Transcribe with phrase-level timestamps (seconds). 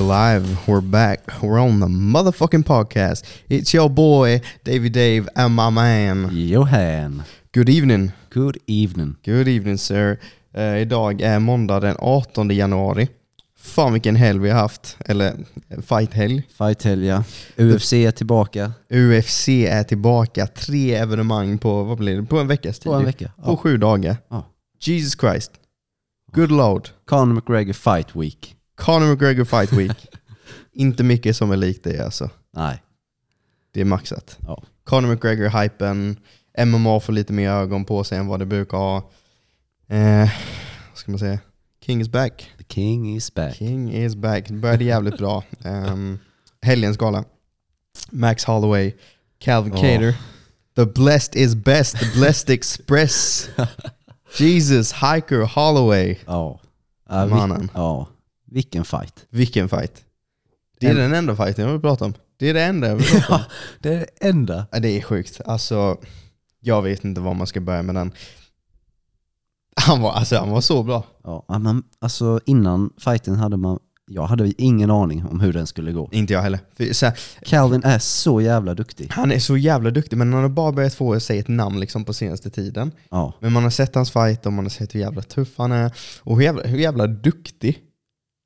[0.00, 0.66] We're live.
[0.66, 1.42] We're back.
[1.42, 3.24] We're on the motherfucking podcast.
[3.48, 6.30] It's your boy, Davy Dave, and my man.
[6.32, 7.22] Johan.
[7.52, 8.12] Good evening.
[8.30, 9.16] Good evening.
[9.24, 10.18] Good evening, sir.
[10.54, 13.08] Eh, idag är måndag den 18 januari.
[13.58, 14.96] Fan vilken helg vi har haft.
[15.06, 15.26] Eller
[15.68, 16.42] eh, fight-helg.
[16.58, 17.24] Fight ja.
[17.56, 20.46] UFC är tillbaka UFC är tillbaka.
[20.46, 22.22] Tre evenemang på, vad blir det?
[22.26, 22.92] På en veckas tid.
[22.92, 23.32] på en vecka.
[23.44, 23.56] På Ja.
[23.56, 24.16] sju dagar.
[24.28, 24.44] Ja.
[24.80, 25.52] Jesus Christ.
[26.32, 26.88] Good lord.
[27.08, 28.56] Conor McGregor Fight Week.
[28.80, 30.06] Conor McGregor Fight Week.
[30.72, 32.30] Inte mycket som är likt det alltså.
[32.56, 32.82] Nej.
[33.72, 34.38] Det är maxat.
[34.46, 34.62] Ja.
[34.84, 36.16] Conor McGregor-hypen.
[36.66, 38.96] MMA får lite mer ögon på sig än vad det brukar ha.
[39.88, 40.30] Eh,
[40.88, 41.38] vad ska man säga?
[41.86, 42.50] King is back.
[42.58, 43.54] The King is back.
[43.56, 44.48] King is back.
[44.48, 45.44] Det började jävligt bra.
[45.64, 46.18] Um,
[46.62, 47.24] helgens gala.
[48.10, 48.92] Max Holloway,
[49.38, 49.80] Calvin Åh.
[49.80, 50.14] Cater.
[50.76, 51.98] The blessed is best.
[51.98, 53.48] The blessed express.
[54.38, 56.16] Jesus, Hiker Holloway.
[56.26, 56.60] Ja.
[57.08, 57.70] Ja, vi- Mannen.
[57.74, 58.08] Ja.
[58.50, 59.26] Vilken fight.
[59.30, 60.04] Vilken fight.
[60.80, 62.14] Det är En- den enda fighten jag vill prata om.
[62.38, 63.40] Det är det enda jag vill prata om.
[63.40, 63.44] Ja,
[63.80, 64.66] det är det enda.
[64.72, 65.40] Ja, det är sjukt.
[65.44, 65.96] Alltså,
[66.60, 68.12] jag vet inte var man ska börja med den.
[69.76, 71.04] Han var, alltså, han var så bra.
[71.24, 75.92] Ja, men alltså innan fighten hade man, jag hade ingen aning om hur den skulle
[75.92, 76.08] gå.
[76.12, 76.60] Inte jag heller.
[76.76, 79.08] För, så här, Calvin är så jävla duktig.
[79.10, 82.04] han är så jävla duktig, men han har bara börjat få sig ett namn liksom,
[82.04, 82.92] på senaste tiden.
[83.10, 83.32] Ja.
[83.40, 85.92] Men man har sett hans fight och man har sett hur jävla tuff han är.
[86.22, 87.78] Och hur jävla, hur jävla duktig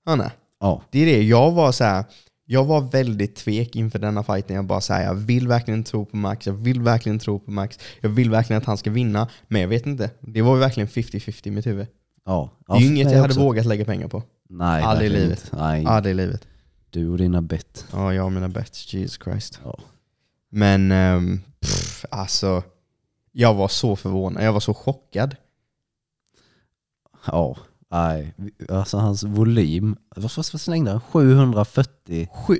[0.04, 0.30] han är.
[0.60, 0.82] Ja.
[0.90, 2.04] Det är det, jag var så här.
[2.46, 4.56] Jag var väldigt tvek inför denna fighten.
[4.56, 7.78] Jag bara säger jag vill verkligen tro på Max, jag vill verkligen tro på Max.
[8.00, 10.10] Jag vill verkligen att han ska vinna, men jag vet inte.
[10.20, 11.86] Det var verkligen 50-50 i mitt huvud.
[12.24, 12.50] Ja.
[12.66, 13.40] Det är ju inget jag hade också.
[13.40, 14.22] vågat lägga pengar på.
[14.48, 15.50] Nej, Aldrig i livet.
[15.52, 16.46] Nej, det är livet.
[16.90, 17.86] du och dina bett.
[17.92, 18.92] Ja, jag och mina bets.
[18.94, 19.60] Jesus Christ.
[19.64, 19.78] Ja.
[20.50, 22.62] Men um, pff, alltså,
[23.32, 24.44] jag var så förvånad.
[24.44, 25.36] Jag var så chockad.
[27.26, 27.56] Ja.
[27.94, 28.34] Nej,
[28.68, 31.00] alltså hans volym, vad, vad, vad slängde han?
[31.00, 32.56] 740 Sju...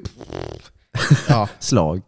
[1.29, 2.03] Ja, slag.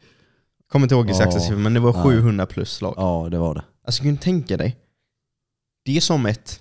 [0.69, 2.03] kommer inte ihåg exakta siffror, men det var Nej.
[2.03, 2.95] 700 plus slag.
[2.97, 3.65] Ja, det var det.
[3.85, 4.77] Alltså kan du tänka dig?
[5.85, 6.61] Det är som ett...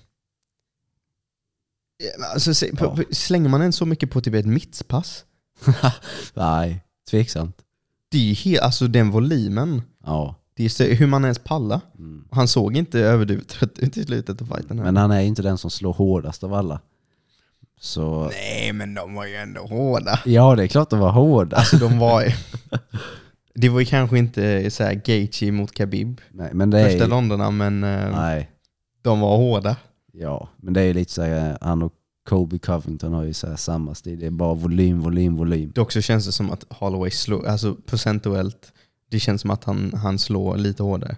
[2.33, 2.97] Alltså, se- Ja.
[3.11, 5.25] slänger man en så mycket på typ ett mittpass?
[6.33, 7.61] Nej, tveksamt.
[8.11, 9.81] Det är ju helt, alltså den volymen.
[10.03, 10.35] Ja.
[10.57, 11.81] Det är så, hur man ens pallar.
[11.97, 12.23] Mm.
[12.31, 14.77] Han såg inte överdrivet trött ut i slutet av fighten.
[14.77, 14.85] här.
[14.85, 16.81] Men han är ju inte den som slår hårdast av alla.
[17.79, 20.19] Så Nej, men de var ju ändå hårda.
[20.25, 21.57] ja, det är klart de var hårda.
[21.57, 22.25] Alltså de var...
[23.57, 27.05] Det var ju kanske inte så här Gaethje mot Khabib, Nej, men det är första
[27.05, 28.49] ju, ronderna, men eh, Nej,
[29.01, 29.77] de var hårda.
[30.13, 31.93] ja, men det är ju lite så här, han och
[32.29, 34.19] Colby Covington har ju så samma stil.
[34.19, 35.71] Det är bara volym, volym, volym.
[35.75, 38.73] Dock så känns det som att Holloway slår, alltså procentuellt,
[39.11, 41.17] det känns som att han, han slår lite hårdare.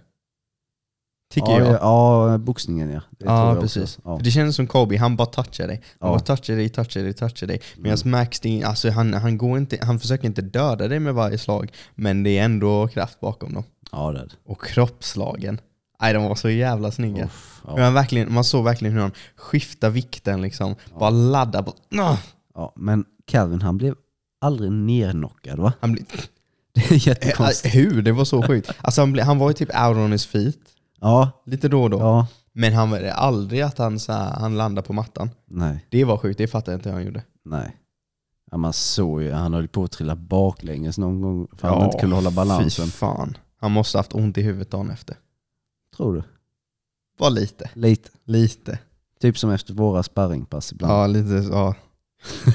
[1.34, 1.74] Tycker ja, jag.
[1.74, 3.02] Ja, ja, boxningen ja.
[3.10, 4.00] Det Ja, precis.
[4.04, 4.20] Ja.
[4.24, 5.82] Det känns som Kobe, han bara touchar dig.
[6.00, 6.18] Han Ja.
[6.18, 7.62] bara touchar dig, touchar dig, touchar dig.
[7.78, 8.12] Medan Mm.
[8.12, 12.24] Max, alltså, han, han, går inte, han försöker inte döda dig med varje slag, men
[12.24, 13.64] det är ändå kraft bakom dem.
[13.92, 14.28] Ja, det.
[14.46, 15.62] Och kroppsslagen.
[16.02, 17.26] Nej, de var så jävla snygga.
[17.26, 17.80] Uff, ja.
[17.80, 20.76] han verkligen, man såg verkligen hur han skiftade vikten, liksom.
[21.00, 21.62] bara laddar.
[21.62, 22.18] Bara, ah!
[22.56, 23.96] ja, men Calvin han blev
[24.42, 25.74] aldrig nerknockad va?
[25.80, 26.06] han blir,
[26.90, 27.76] Det är eh, jättekonstigt.
[27.76, 28.02] hur?
[28.02, 28.72] Det var så sjukt.
[28.82, 30.58] Alltså, han, han var ju typ out on his feet,
[31.02, 32.00] Ja, lite då och då.
[32.00, 35.30] ja, Men han var aldrig att han, så här, han landade på mattan.
[35.46, 35.86] nej.
[35.90, 37.24] Det var sjukt, det fattar jag inte hur han gjorde.
[37.46, 37.78] Nej.
[38.52, 41.98] Ja, man såg ju, han höll på att trilla baklänges någon gång för han inte
[42.00, 42.86] kunde hålla balansen.
[42.86, 43.38] Fy fan.
[43.60, 45.18] Han måste haft ont i huvudet dagen efter.
[45.98, 46.24] Tror du?
[47.20, 47.70] Var lite.
[47.74, 48.10] Lite.
[48.26, 48.80] Lite.
[49.22, 50.94] Typ som efter våra sparringpass ibland.
[50.94, 51.76] Ja, lite ja.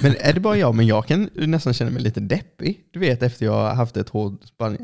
[0.03, 0.75] Men är det bara jag?
[0.75, 2.81] Men jag kan nästan känna mig lite deppig.
[2.91, 4.39] Du vet efter jag har haft ett hård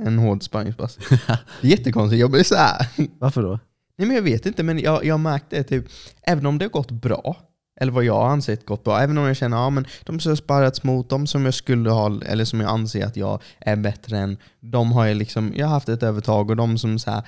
[0.07, 0.99] en hård sparringspass.
[1.61, 2.21] Jättekonstigt.
[2.21, 2.87] Jag blir så här.
[3.19, 3.59] Varför då?
[3.99, 5.87] Nej men jag vet inte, men jag, jag har märkt det typ,
[6.23, 7.37] även om det har gått bra,
[7.81, 10.31] eller vad jag har ansett gått bra, även om jag känner ja, men de som
[10.31, 13.77] jag sparrats mot, de som jag skulle ha, eller som jag anser att jag är
[13.77, 17.11] bättre än, de har jag liksom, jag har haft ett övertag och de som så
[17.11, 17.23] här,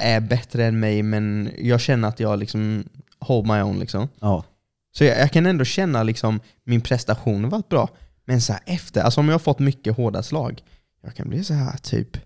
[0.00, 2.84] är bättre än mig men jag känner att jag liksom
[3.18, 4.08] hold my own liksom.
[4.20, 4.44] Ja.
[4.92, 7.88] Så jag, jag kan ändå känna liksom min prestation har varit bra.
[8.24, 10.62] Men så här efter, alltså om jag har fått mycket hårda slag,
[11.02, 12.16] jag kan bli så här typ,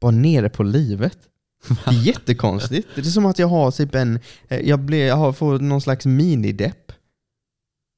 [0.00, 1.18] bara nere på livet.
[1.68, 2.88] Det är jättekonstigt.
[2.94, 5.80] Det är som att jag har typ en, eh, jag, blir, jag har fått någon
[5.80, 6.92] slags minidepp.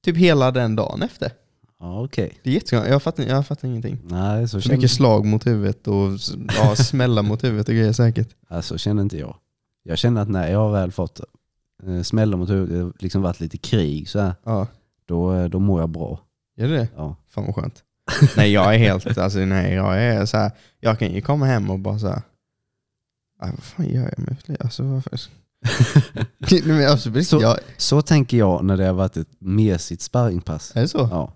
[0.05, 1.33] Typ hela den dagen efter.
[1.81, 2.39] Ja, okej.
[2.43, 2.93] Det är jättekonstigt.
[2.93, 3.99] Jag fattar, jag fattar ingenting.
[4.05, 6.11] Nej, så Så känner, mycket slag mot huvudet och
[6.57, 8.29] ja, smälla mot huvudet och grejer säkert.
[8.49, 9.37] ja, så känner inte jag.
[9.83, 11.21] Jag känner att när jag har väl fått
[11.87, 14.67] eh, smällar mot huvudet, liksom varit lite krig så här, Ja,
[15.07, 16.21] då, eh, då mår jag bra.
[16.57, 16.89] gör det det?
[16.97, 17.17] Ja.
[17.29, 17.85] Fan vad skönt.
[18.37, 20.51] nej jag är helt, alltså nej jag är så här.
[20.81, 22.23] jag kan ju komma hem och bara så här.
[23.41, 24.57] "Aj, vad fan gör jag med liv?
[24.61, 25.21] Alltså varför?
[27.25, 30.73] Så- jag, Så tänker jag när det har varit ett mesigt sparringpass.
[30.77, 30.99] är det så?
[31.11, 31.33] Ja.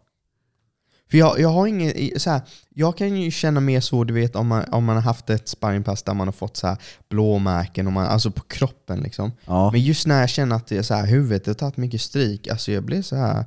[1.11, 4.37] För jag, jag har ingen, så här, jag kan ju känna mer så, du vet
[4.37, 6.79] om man, om man har haft ett sparringpass där man har fått så här
[7.09, 9.33] blåmärken, och man, alltså på kroppen liksom.
[9.47, 12.01] Ja, Men just när jag känner att det är så här, huvudet har tagit mycket
[12.01, 13.45] stryk, alltså jag blir så här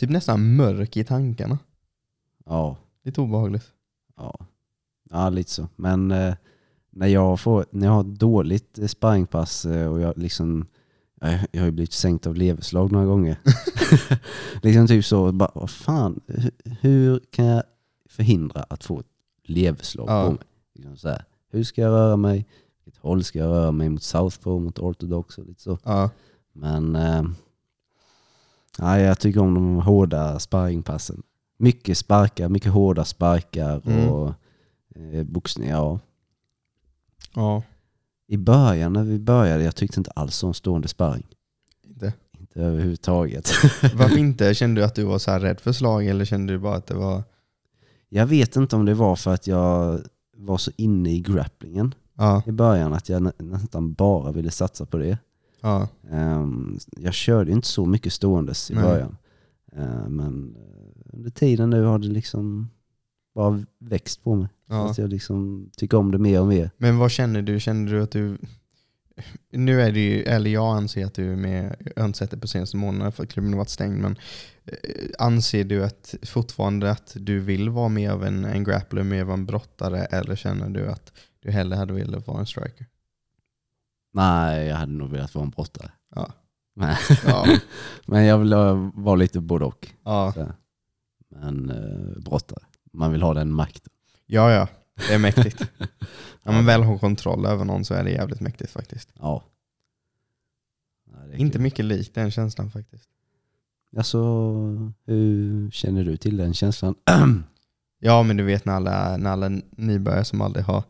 [0.00, 1.58] typ nästan mörk i tankarna.
[2.46, 3.64] ja, Lite obehagligt.
[4.16, 4.38] ja.
[5.12, 5.68] Ja, lite så.
[5.76, 6.34] Men eh,
[6.92, 10.66] när, jag får, när jag har ett dåligt eh, sparringpass eh, och jag liksom
[11.20, 13.36] jag, har ju blivit sänkt av leverslag några gånger.
[14.62, 16.20] liksom typ så, bara, vad fan,
[16.80, 17.62] hur, kan jag
[18.08, 19.06] förhindra att få ett
[19.44, 20.24] leverslag Ja.
[20.26, 20.40] på mig?
[20.74, 22.46] Liksom så här, hur ska jag röra mig?
[22.84, 23.88] Vilket håll ska jag röra mig?
[23.88, 25.78] Mot southpaw, mot ortodox och lite så.
[25.84, 26.10] Ja.
[26.52, 27.22] Men eh,
[28.78, 31.22] ja, jag tycker om de hårda sparringpassen.
[31.56, 34.08] Mycket sparkar, mycket hårda sparkar Mm.
[34.08, 34.34] och
[34.96, 35.68] eh, boxning.
[35.68, 35.98] Ja.
[37.34, 37.62] Ja.
[38.32, 41.26] I början när vi började, jag tyckte inte alls om stående sparring.
[41.88, 42.12] Inte.
[42.38, 43.48] Inte överhuvudtaget.
[43.94, 44.54] Varför inte?
[44.54, 46.86] Kände du att du var så här rädd för slag eller kände du bara att
[46.86, 47.22] det var...
[48.08, 50.00] Jag vet inte om det var för att jag
[50.36, 52.42] var så inne i grapplingen Ja.
[52.46, 55.18] i början att jag nä- nästan bara ville satsa på det.
[55.60, 55.88] Ja.
[56.10, 58.82] Ehm, jag körde inte så mycket ståendes i Nej.
[58.84, 59.16] början.
[59.72, 60.56] Ehm, men
[61.12, 62.70] under tiden nu har det liksom
[63.34, 64.48] bara växt på mig.
[64.70, 64.90] Ja.
[64.90, 66.70] att jag liksom tycker om det mer och mer.
[66.76, 67.60] Men vad känner du?
[67.60, 68.38] Känner du att du...
[69.52, 73.12] Nu är det ju, eller jag anser att du är med Örnsäter på senaste månaderna
[73.12, 74.16] för att klubben har varit stängd, men
[74.64, 74.76] eh,
[75.18, 79.30] anser du att fortfarande att du vill vara mer av en, en grappler, mer av
[79.30, 82.86] en brottare, eller känner du att du hellre hade velat vara en striker?
[84.12, 85.90] Nej, jag hade nog velat vara en brottare.
[86.14, 86.32] Ja.
[86.74, 86.96] Men,
[87.26, 87.46] Ja.
[88.06, 88.54] men jag vill
[88.94, 89.88] vara lite både och.
[90.04, 90.34] Ja.
[91.28, 92.64] Men eh, brottare.
[92.92, 93.92] Man vill ha den makten.
[94.30, 94.68] Ja, ja.
[95.08, 95.62] det är mäktigt.
[96.42, 99.08] När man väl har kontroll över någon så är det jävligt mäktigt faktiskt.
[99.18, 99.42] Ja.
[101.12, 101.62] Nej, det är Inte kul.
[101.62, 103.04] mycket likt den känslan faktiskt.
[103.96, 104.18] Alltså,
[105.06, 106.94] hur känner du till den känslan?
[108.02, 110.82] Ja, men du vet när alla, när alla nybörjare som aldrig har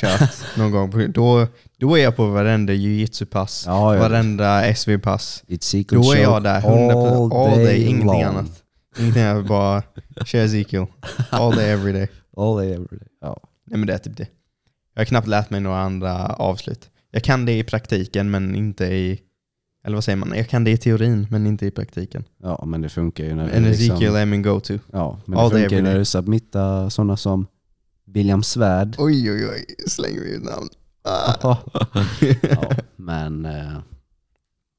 [0.00, 1.46] kört någon gång, på- då,
[1.76, 4.00] då är jag på varenda jiu-jitsu-pass, Ja, ja.
[4.00, 5.44] varenda SV-pass.
[5.46, 8.62] It's secret Då är jag där 100% all day, ingenting annat.
[8.98, 9.82] Ingenting annat, bara
[10.24, 10.86] kör Ezekiel.
[11.30, 12.08] All day, every day.
[12.38, 13.08] All day every day.
[13.20, 13.40] Ja.
[13.64, 14.28] Nej men det är typ det.
[14.94, 16.90] Jag har knappt lärt mig några andra avslut.
[17.10, 19.20] Jag kan det i praktiken men inte i,
[19.84, 20.32] eller vad säger man?
[20.36, 22.24] Jag kan det i teorin men inte i praktiken.
[22.42, 24.78] ja, men det funkar ju när En du Ezekiel liksom, är min go-to.
[24.92, 27.46] Ja, men all det funkar ju när du submittar sådana som
[28.04, 28.94] William Svärd.
[28.98, 30.68] Oj oj oj, slänger vi ut namn.
[31.02, 31.34] Ah.
[32.42, 33.78] ja, men eh,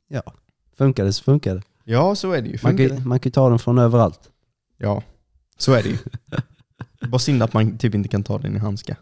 [0.07, 0.33] ja,
[0.77, 1.61] funkar det så funkar det.
[1.83, 2.53] Ja så är det ju.
[2.63, 3.05] Man Funkar kan, det?
[3.05, 4.29] man kan ju ta den från överallt.
[4.77, 5.03] Ja,
[5.57, 5.97] så är det ju.
[7.07, 8.97] Bara synd att man typ inte kan ta den i handskar.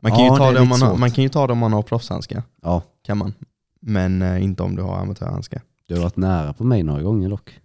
[0.00, 1.58] Man kan, Ja, ju, ta det om man, har, man kan ju ta det om
[1.58, 2.42] man har proffshandskar.
[2.62, 3.34] Ja, Kan man.
[3.80, 5.62] Men eh, inte om du har amatörhandskar.
[5.86, 7.60] du har varit nära på mig några gånger dock.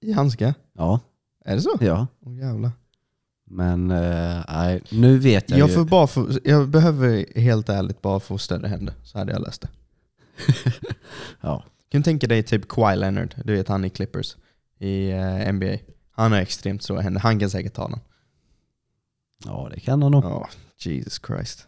[0.00, 0.54] I handskar?
[0.72, 1.00] Ja,
[1.44, 1.76] Är det så?
[1.80, 2.06] ja.
[2.20, 2.70] Åh jävlar.
[3.44, 5.74] Men eh, nej, nu vet jag, Jag, ju.
[5.74, 9.62] får bara få, jag behöver helt ärligt bara få större händer, så hade jag läst
[9.62, 9.68] det.
[11.40, 14.36] Ja, Kan du tänka dig typ Kawhi Leonard, du vet han i Clippers
[14.78, 15.76] i eh, NBA.
[16.22, 18.00] Han har extremt stora händer, han kan säkert ta den.
[19.44, 20.24] ja, det kan han nog.
[20.24, 20.48] Ja,
[20.78, 21.66] Jesus Christ.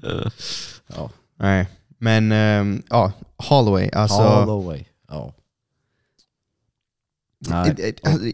[0.86, 1.10] Ja.
[1.36, 1.68] Nej,
[1.98, 4.22] men ehm, ja, Holloway, alltså.
[4.22, 4.84] Holloway.
[5.08, 5.34] Ja.
[7.38, 7.74] Nej.
[7.76, 8.30] Det, det, alltså,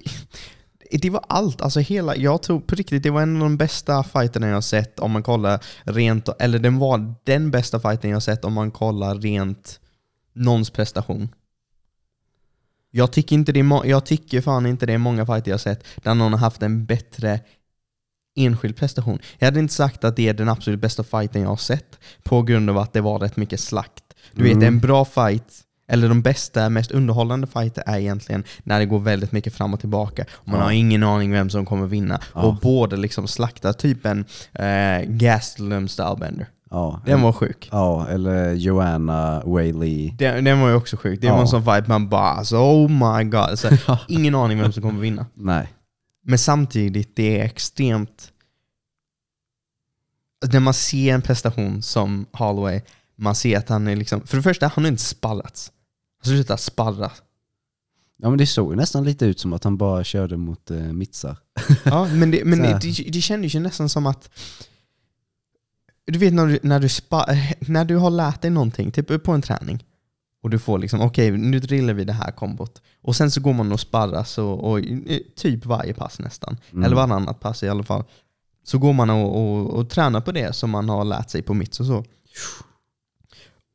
[0.91, 1.61] det var allt.
[1.63, 4.61] Alltså hela, jag tror på riktigt det var en av de bästa fighterna jag har
[4.61, 8.53] sett om man kollar rent, eller den var den bästa fighten jag har sett om
[8.53, 9.81] man kollar rent
[10.33, 11.29] någons prestation.
[12.91, 15.59] Jag tycker, inte det är jag tycker fan inte det är många fighter jag har
[15.59, 17.41] sett där någon har haft en bättre
[18.37, 19.19] enskild prestation.
[19.39, 22.43] Jag hade inte sagt att det är den absolut bästa fighten jag har sett på
[22.43, 24.05] grund av att det var rätt mycket slakt.
[24.33, 24.65] Du vet, Mm.
[24.69, 25.45] en bra fight,
[25.89, 29.81] eller de bästa, mest underhållande fighter är egentligen när det går väldigt mycket fram och
[29.81, 30.25] tillbaka.
[30.33, 30.65] Och man Ja.
[30.65, 32.21] har ingen aning vem som kommer vinna.
[32.35, 32.41] Ja.
[32.43, 36.47] Och både liksom slaktar typ en eh, Gastelum Stylebender.
[36.71, 37.69] Ja, Den var sjuk.
[37.73, 40.11] ja, eller Joanna Whaley.
[40.19, 41.21] Den, den var ju också sjuk.
[41.21, 41.41] Det var Ja.
[41.41, 43.59] en sån fight man bara alltså, oh my god.
[43.59, 43.69] Så,
[44.09, 45.27] ingen aning vem som kommer vinna.
[45.35, 45.69] Nej.
[46.25, 48.33] Men samtidigt, det är extremt...
[50.53, 52.81] När man ser en prestation som Holloway,
[53.17, 54.27] man ser att han är liksom...
[54.27, 55.73] För det första, han har inte sparrats.
[56.23, 57.11] Han har slutat sparra.
[58.23, 60.77] Ja men det såg ju nästan lite ut som att han bara körde mot eh,
[60.77, 61.37] mittsar.
[61.85, 62.81] Ja, men det, men Så här.
[62.81, 64.31] det, det kändes ju nästan som att...
[66.11, 67.27] Du vet när du, när, du spa,
[67.61, 69.85] när du har lärt dig någonting, typ på en träning,
[70.43, 72.83] och du får liksom, okej nu drillar vi det här kombot.
[73.03, 76.57] Och sen så går man och sparras och, och eh, typ varje pass nästan.
[76.73, 76.85] Mm.
[76.85, 78.05] eller varannat pass i alla fall.
[78.65, 81.55] Så går man och, och, och tränar på det som man har lärt sig på
[81.55, 82.05] mitts och så.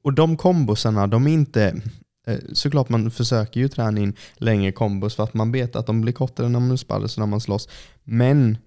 [0.04, 1.82] Och de kombosarna, de är inte...
[2.28, 6.02] eh, såklart man försöker ju träna in längre kombos för att man vet att de
[6.02, 7.70] blir kortare när man sparras och när man slåss.
[8.04, 8.58] Men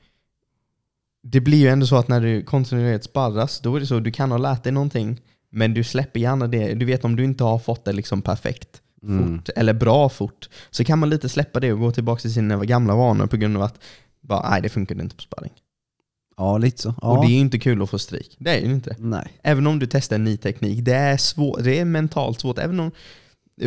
[1.22, 4.04] det blir ju ändå så att när du kontinuerligt sparras, då är det så att
[4.04, 5.20] du kan ha lärt dig någonting,
[5.50, 6.74] men du släpper gärna det.
[6.74, 9.36] Du vet om du inte har fått det liksom perfekt Mm.
[9.36, 12.64] fort, eller bra fort, så kan man lite släppa det och gå tillbaka till sina
[12.64, 13.78] gamla vanor på grund av att
[14.20, 15.52] bara, nej det funkar inte på sparring.
[16.36, 16.94] Ja, lite så.
[17.02, 17.08] Ja.
[17.08, 18.36] Och det är ju inte kul att få stryk.
[18.38, 18.96] Det är ju inte.
[18.98, 19.32] Nej.
[19.42, 22.58] Även om du testar en ny teknik, det är, svårt, det är mentalt svårt.
[22.58, 22.90] Även om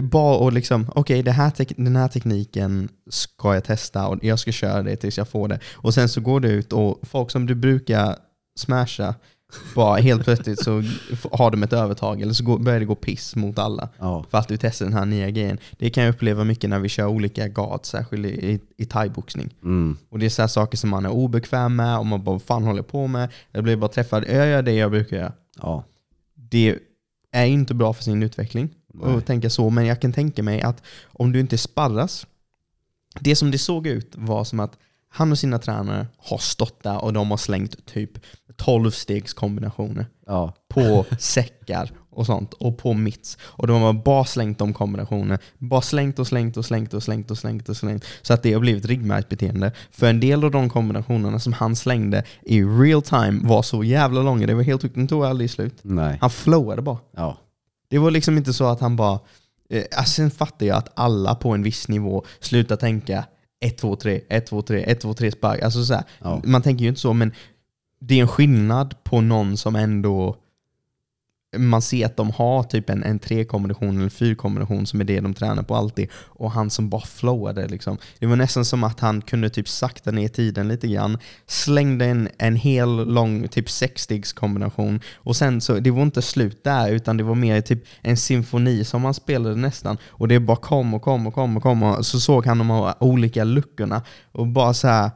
[0.02, 4.52] bara och liksom, okej här tek- den här tekniken ska jag testa och jag ska
[4.52, 5.60] köra det tills jag får det.
[5.74, 8.16] Och sen så går du ut och folk som du brukar
[8.60, 9.16] smasha,
[9.76, 10.84] bara helt plötsligt så
[11.32, 13.90] har de ett övertag eller så går, börjar det gå piss mot alla.
[14.00, 14.26] Ja.
[14.30, 15.58] För att du testar den här nya grejen.
[15.72, 19.54] Det kan jag uppleva mycket när vi kör olika guards, särskilt i, i, i thaiboxning.
[19.64, 19.98] Mm.
[20.10, 22.64] Och det är så saker som man är obekväm med och man bara vad fan
[22.64, 23.30] håller på med?
[23.52, 25.34] Jag blir bara träffad, jag gör det jag brukar göra.
[25.62, 25.84] Ja.
[26.36, 26.78] Det
[27.32, 29.16] är inte bra för sin utveckling Nej.
[29.16, 32.28] att tänka så, men jag kan tänka mig att om du inte sparras,
[33.20, 34.78] det som det såg ut var som att
[35.14, 38.12] han och sina tränare har stått där och de har slängt typ
[38.56, 40.54] 12 stegs kombinationer Ja.
[40.70, 43.38] på säckar och sånt och på mitts.
[43.42, 45.40] Och de har bara slängt de kombinationer.
[45.58, 48.06] Bara slängt och slängt och slängt och slängt och slängt och slängt.
[48.22, 49.72] Så att det har blivit ryggmärgsbeteende.
[49.92, 54.22] För en del av de kombinationerna som han slängde i real time var så jävla
[54.22, 54.48] långa.
[54.48, 54.96] Det var helt sjukt.
[54.96, 55.76] De tog aldrig slut.
[55.82, 56.18] Nej.
[56.22, 56.98] Han flowade bara.
[57.16, 57.38] Ja.
[57.92, 59.20] Det var liksom inte så att han bara...
[59.70, 63.26] Eh, alltså sen fattar jag att alla på en viss nivå slutar tänka
[63.62, 65.62] 1, 2, 3, 1, 2, 3, 1, 2, 3 spark.
[65.62, 66.42] Alltså så här, Ja.
[66.44, 67.32] Man tänker ju inte så, men
[68.00, 70.36] det är en skillnad på någon som ändå
[71.58, 75.34] man ser att de har typ en, en trekombination eller fyrkombination som är det de
[75.34, 76.10] tränar på alltid.
[76.14, 77.98] Och han som bara flowade liksom.
[78.20, 81.18] Det var nästan som att han kunde typ sakta ner tiden lite grann.
[81.48, 85.00] Slängde en, en hel lång typ sexstegskombination.
[85.16, 88.84] Och sen så, det var inte slut där utan det var mer typ en symfoni
[88.84, 89.98] som han spelade nästan.
[90.08, 91.84] Och det bara kom och kom och kom och kom.
[91.84, 94.04] Och så såg han de här olika luckorna.
[94.32, 95.12] Och bara så här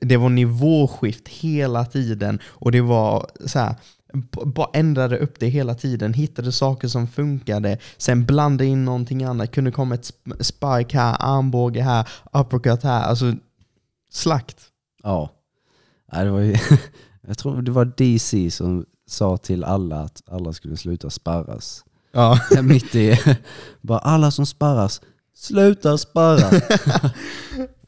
[0.00, 3.74] det var nivåskift hela tiden och det var så här,
[4.54, 9.50] bara ändrade upp det hela tiden, hittade saker som funkade, sen blandade in någonting annat,
[9.52, 13.34] kunde komma ett sp- spike här, armbåge här, uppercut här, alltså
[14.10, 14.56] slakt.
[15.02, 15.30] Ja.
[16.12, 16.56] Nej, det var ju,
[17.26, 21.84] jag tror det var DC som sa till alla att alla skulle sluta sparras.
[22.12, 22.38] Ja.
[22.62, 23.18] Mitt i,
[23.80, 25.00] bara alla som sparras,
[25.36, 26.60] sluta sparra.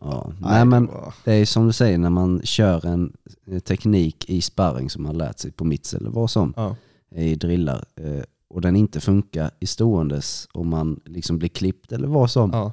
[0.01, 0.33] ja.
[0.41, 0.91] Nej men
[1.25, 3.13] det är som du säger när man kör en
[3.47, 6.77] eh, teknik i sparring som man lärt sig på mitts eller vad som Ja.
[7.15, 12.09] i drillar eh, och den inte funkar i ståendes och man liksom blir klippt eller
[12.09, 12.73] vad som, Ja.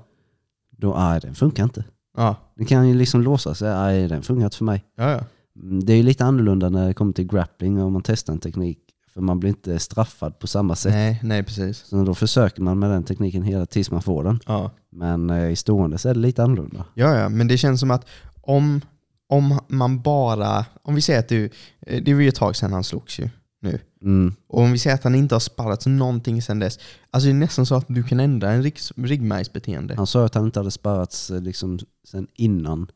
[0.77, 1.83] då är den funkar inte.
[2.17, 2.35] Ja.
[2.55, 4.85] Den kan ju liksom låsa sig, nej den funkar inte för mig.
[4.95, 5.19] Ja, ja.
[5.61, 8.39] Mm, Det är ju lite annorlunda när det kommer till grappling och man testar en
[8.39, 8.79] teknik
[9.15, 10.93] för man blir inte straffad på samma sätt.
[10.93, 11.77] Nej, nej precis.
[11.77, 14.39] Så då försöker man med den tekniken hela tills man får den.
[14.45, 14.71] Ja.
[14.91, 16.85] Men eh, i stående så är det lite annorlunda.
[16.93, 18.05] Ja, ja, men det känns som att
[18.41, 18.81] om,
[19.29, 21.49] om man bara, om vi säger att du,
[21.81, 23.29] eh, det var ju ett tag sedan han slogs ju
[23.61, 23.79] nu.
[24.01, 24.33] Mm.
[24.47, 26.79] Och om vi säger att han inte har sparrat någonting sedan dess,
[27.11, 29.95] alltså det är nästan så att du kan ändra en ryggmärgsbeteende.
[29.95, 32.87] Han sa att han inte hade sparrats eh, liksom sen innan,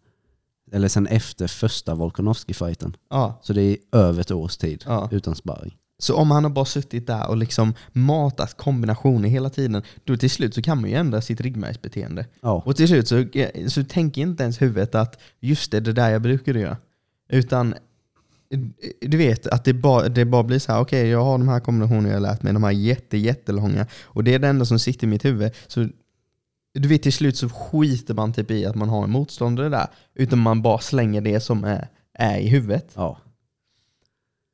[0.72, 2.96] eller sen efter första Volkanovski-fighten.
[3.10, 5.10] Ja, Så det är över ett års tid ja.
[5.12, 5.76] utan sparring.
[6.02, 10.30] Så om han har bara suttit där och liksom matat kombinationer hela tiden, då till
[10.30, 12.26] slut så kan man ju ändra sitt ryggmärgsbeteende.
[12.42, 13.26] Ja, Och till slut så,
[13.68, 16.78] så tänker inte ens huvudet att just det, det där jag brukade göra.
[17.30, 17.76] Utan
[19.02, 21.60] du vet att det bara, det bara blir så här, okej jag har de här
[21.60, 23.88] kombinationerna jag har lärt mig, de här jätte, jättelånga.
[24.04, 25.52] Och det är det enda som sitter i mitt huvud.
[25.68, 25.88] Så
[26.74, 29.88] du vet till slut så skiter man typ i att man har en motståndare där.
[30.16, 32.92] Utan man bara slänger det som är, är i huvudet.
[32.96, 33.18] ja.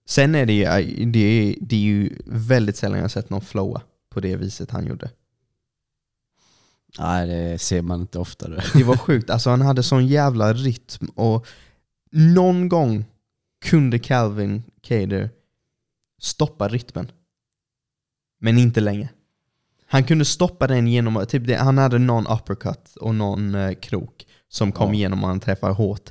[0.07, 3.41] Sen är det ju, det är, det är ju väldigt sällan jag har sett någon
[3.41, 5.09] flowa på det viset han gjorde.
[6.99, 8.49] Nej, det ser man inte ofta.
[8.49, 8.83] Det.
[8.83, 11.47] Var sjukt, alltså han hade sån jävla rytm och
[12.11, 13.05] någon gång
[13.65, 15.29] kunde Calvin Cater
[16.21, 17.11] stoppa rytmen.
[18.39, 19.09] Men inte länge.
[19.87, 24.25] Han kunde stoppa den genom, typ det, han hade någon uppercut och någon eh, krok
[24.49, 24.93] som kom Ja.
[24.95, 26.09] igenom och han träffade hårt.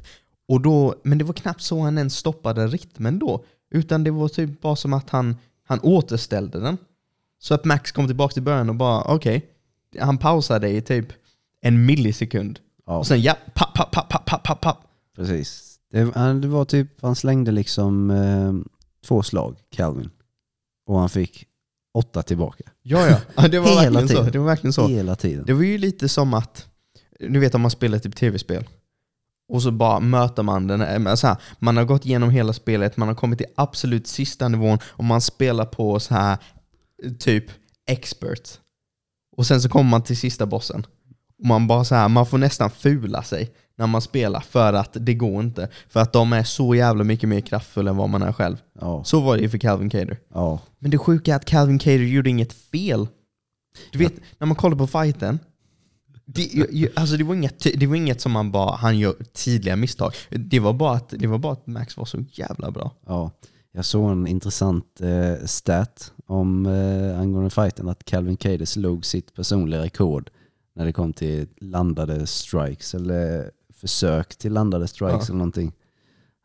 [0.48, 3.44] Och då, men det var knappt så han ens stoppade rytmen då.
[3.74, 6.78] Utan det var typ bara som att han, han återställde den.
[7.38, 9.46] Så att Max kom tillbaka till början och bara okej,
[10.00, 11.06] han pausade i typ
[11.60, 12.58] en millisekund.
[12.86, 14.78] Ja, Och sen ja, papp, papp, papp, papp, papp, papp,
[15.16, 15.78] precis.
[15.90, 18.52] Det, han- det var typ, han slängde liksom eh,
[19.06, 20.10] två slag, Calvin.
[20.86, 21.46] Och han fick
[21.94, 22.64] åtta tillbaka.
[22.82, 23.18] Ja, ja.
[23.36, 24.14] ja det, var Hela verkligen så.
[24.14, 24.32] tiden.
[24.32, 24.86] det var verkligen så.
[24.88, 25.44] Hela tiden.
[25.46, 26.66] Det var ju lite som att,
[27.20, 28.64] du vet om man spelar typ tv-spel.
[29.48, 31.06] Och så bara möter man den.
[31.06, 34.48] eh, Så här, man har gått igenom hela spelet, man har kommit till absolut sista
[34.48, 36.38] nivån och man spelar på så här
[37.18, 37.44] typ
[37.90, 38.48] expert.
[39.36, 40.86] Och sen så kommer man till sista bossen.
[41.38, 44.96] Och man bara så här, man får nästan fula sig när man spelar för att
[45.00, 45.68] det går inte.
[45.88, 48.56] För att de är så jävla mycket mer kraftfulla än vad man är själv.
[48.80, 50.18] Ja, Så var det ju för Calvin Cater.
[50.34, 53.08] ja, Men det sjuka är att Calvin Cater gjorde inget fel.
[53.92, 55.38] Du vet, när man kollar på fighten,
[56.26, 60.12] det, alltså det, var inget, det var inget som man bara, han gör tydliga misstag.
[60.30, 62.92] Det var bara att, det var bara att Max var så jävla bra.
[63.06, 63.30] ja.
[63.76, 69.34] Jag såg en intressant eh, stat om eh, angående fighten att Calvin Cater slog sitt
[69.34, 70.30] personliga rekord
[70.76, 75.24] när det kom till landade strikes eller försök till landade strikes Ja.
[75.24, 75.72] eller någonting.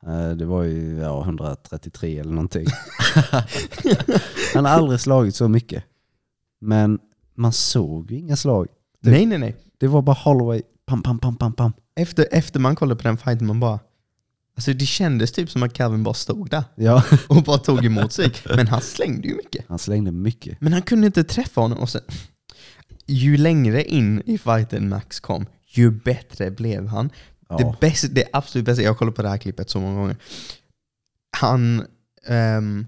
[0.07, 2.65] Eh, det var ju ja, 133 eller någonting.
[4.53, 5.83] Han har aldrig slagit så mycket.
[6.62, 7.00] Men
[7.36, 8.67] man såg ju inga slag.
[9.01, 9.55] Det- Nej, nej, nej.
[9.79, 11.74] Det var bara Holloway, pam, pam, pam, pam, pam.
[11.95, 13.79] Efter, efter man kollade på den fighten, man bara...
[14.55, 18.13] Alltså det kändes typ som att Calvin bara stod där Ja, och bara tog emot
[18.13, 18.33] sig.
[18.55, 19.65] Men han slängde ju mycket.
[19.69, 20.62] han slängde mycket.
[20.62, 21.77] Men han kunde inte träffa honom.
[21.77, 22.01] Och sen,
[23.05, 27.09] ju längre in i fighten Max kom, ju bättre blev han.
[27.50, 30.00] Ja, Det, bästa, det absolut bästa, jag har kollat på det här klippet så många
[30.00, 30.17] gånger.
[31.38, 31.86] Han,
[32.27, 32.88] ehm,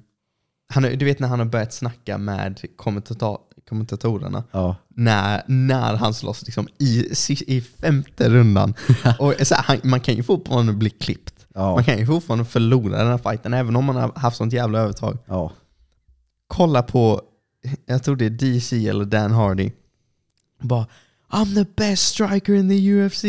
[0.74, 6.14] han, du vet när han har börjat snacka med kommentator, kommentatorerna, ja, när, när han
[6.14, 7.06] slåss liksom i,
[7.48, 8.74] i femte rundan.
[9.20, 11.48] Och så här, man kan ju fortfarande bli klippt.
[11.54, 14.54] ja, Man kan ju fortfarande förlora den här fighten, även om man har haft sånt
[14.54, 15.18] jävla övertag.
[15.28, 15.52] ja,
[16.48, 17.22] Kolla på,
[17.86, 19.72] jag tror det är DC eller Dan Hardy.
[20.62, 20.86] Bara
[21.30, 23.24] I'm the best striker in the UFC.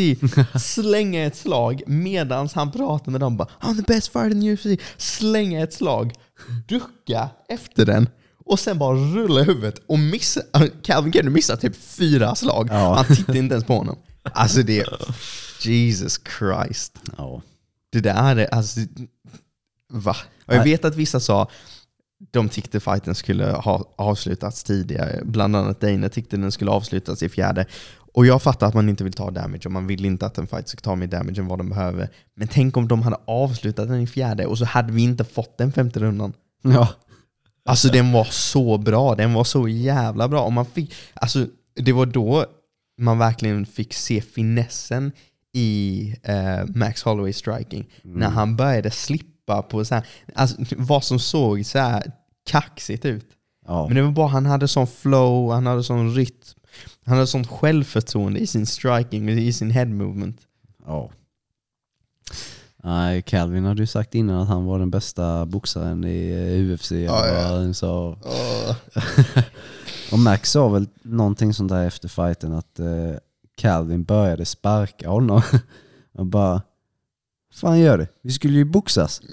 [0.75, 3.37] Slänga ett slag medan han pratar med dem.
[3.37, 4.81] Bara, I'm the best fighter in the UFC.
[4.97, 6.13] Slänga ett slag,
[6.69, 8.09] ducka efter den
[8.45, 10.41] och sen bara rulla i huvudet och missa.
[10.83, 12.69] Calvin Kennedy missar typ fyra slag.
[12.71, 12.95] Ja.
[12.95, 13.97] Han tittar inte ens på honom.
[14.23, 14.87] Alltså det
[15.63, 16.99] Jesus Christ.
[17.17, 17.43] ja.
[17.93, 18.81] Det där är alltså...
[19.93, 20.17] Va?
[20.47, 21.49] Och jag vet att vissa sa
[22.31, 25.21] de tyckte fighten skulle ha avslutats tidigare.
[25.25, 27.67] Bland annat Dana tyckte den skulle avslutas i fjärde.
[28.15, 30.47] Och jag fattar att man inte vill ta damage och man vill inte att en
[30.47, 32.09] fight ska ta mer damage än vad de behöver.
[32.35, 35.59] Men tänk om de hade avslutat den i fjärde och så hade vi inte fått
[35.59, 36.33] den femte rundan.
[36.63, 36.89] ja.
[37.65, 40.45] Alltså den var så bra, den var så jävla bra.
[40.45, 42.47] Och man fick, alltså, det var då
[42.99, 45.13] man verkligen fick se finessen
[45.53, 47.89] i eh, Max Holloway striking.
[48.03, 52.13] När han började slippa på så här, alltså, vad som såg så här
[52.51, 53.27] kaxigt ut.
[53.67, 53.87] ja.
[53.87, 56.59] Men det var bara han hade sån flow, han hade sån rytm.
[57.05, 60.41] Han hade sånt självförtroende i sin striking i sin head movement.
[60.87, 61.11] Ja.
[62.85, 66.93] Nej, Calvin hade ju sagt innan att han var den bästa boxaren i UFC.
[66.93, 67.43] eller Ja, ja.
[67.57, 68.17] han sa.
[70.13, 72.87] Och Max sa väl någonting sånt där efter fighten att eh,
[73.57, 75.43] Calvin började sparka honom.
[76.13, 76.63] Och bara,
[77.55, 78.09] fan gör det?
[78.23, 79.21] Vi skulle ju boxas.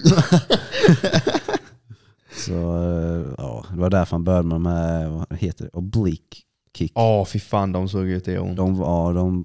[2.46, 6.38] Så eh, ja, det var därför han började med de här, vad heter det, oblique
[6.76, 6.92] kick.
[6.94, 8.56] Åh fy fan de såg ut det ont.
[8.56, 9.44] De var, de,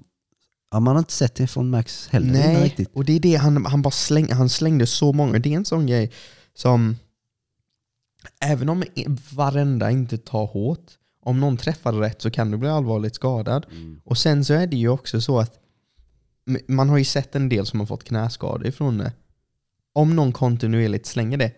[0.70, 2.90] ja, man har inte sett det från Max heller Nej, riktigt.
[2.92, 5.38] och det är det han, han bara släng, han slängde så många.
[5.38, 6.12] Det är en sån grej
[6.54, 6.96] som,
[8.40, 8.84] även om
[9.32, 10.86] varenda inte tar hårt,
[11.22, 13.66] om någon träffar rätt så kan du bli allvarligt skadad.
[13.70, 14.00] Mm.
[14.04, 15.60] Och sen så är det ju också så att
[16.68, 19.12] man har ju sett en del som har fått knäskador ifrån det.
[19.92, 21.52] Om någon kontinuerligt slänger det,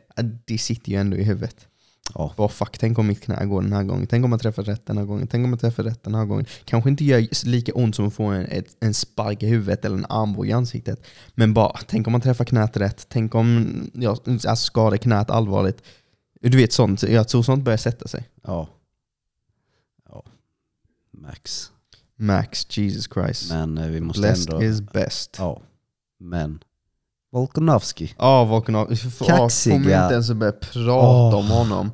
[0.45, 1.67] det sitter ju ändå i huvudet.
[2.15, 2.35] Ja.
[2.37, 4.07] Bara fuck, tänk om mitt knä går den här gången.
[4.07, 5.27] Tänk om man träffar rätt den här gången.
[5.27, 6.47] Tänk om man träffar rätt den här gången.
[6.65, 9.97] Kanske inte gör lika ont som att få en, ett, en spark i huvudet eller
[9.97, 11.07] en armbåge i ansiktet.
[11.35, 13.07] Men bara, tänk om man träffar knät rätt.
[13.09, 15.83] Tänk om jag alltså, skadar knät allvarligt.
[16.41, 17.03] Du vet sånt.
[17.03, 18.29] Jag tror sånt börjar sätta sig.
[18.43, 18.69] Ja.
[20.09, 20.25] ja.
[21.11, 21.73] Max.
[22.17, 23.51] Max, Jesus Christ.
[23.51, 24.67] Men eh, vi måste Blessed ändå...
[24.67, 25.37] is best.
[25.39, 25.63] Ja.
[26.19, 26.59] Men.
[27.33, 28.15] Volkanovski.
[28.19, 28.95] Ja, Volkanov.
[28.95, 29.75] Får Kaxiga.
[29.79, 31.35] man inte ens börja prata Åh.
[31.35, 31.91] om honom.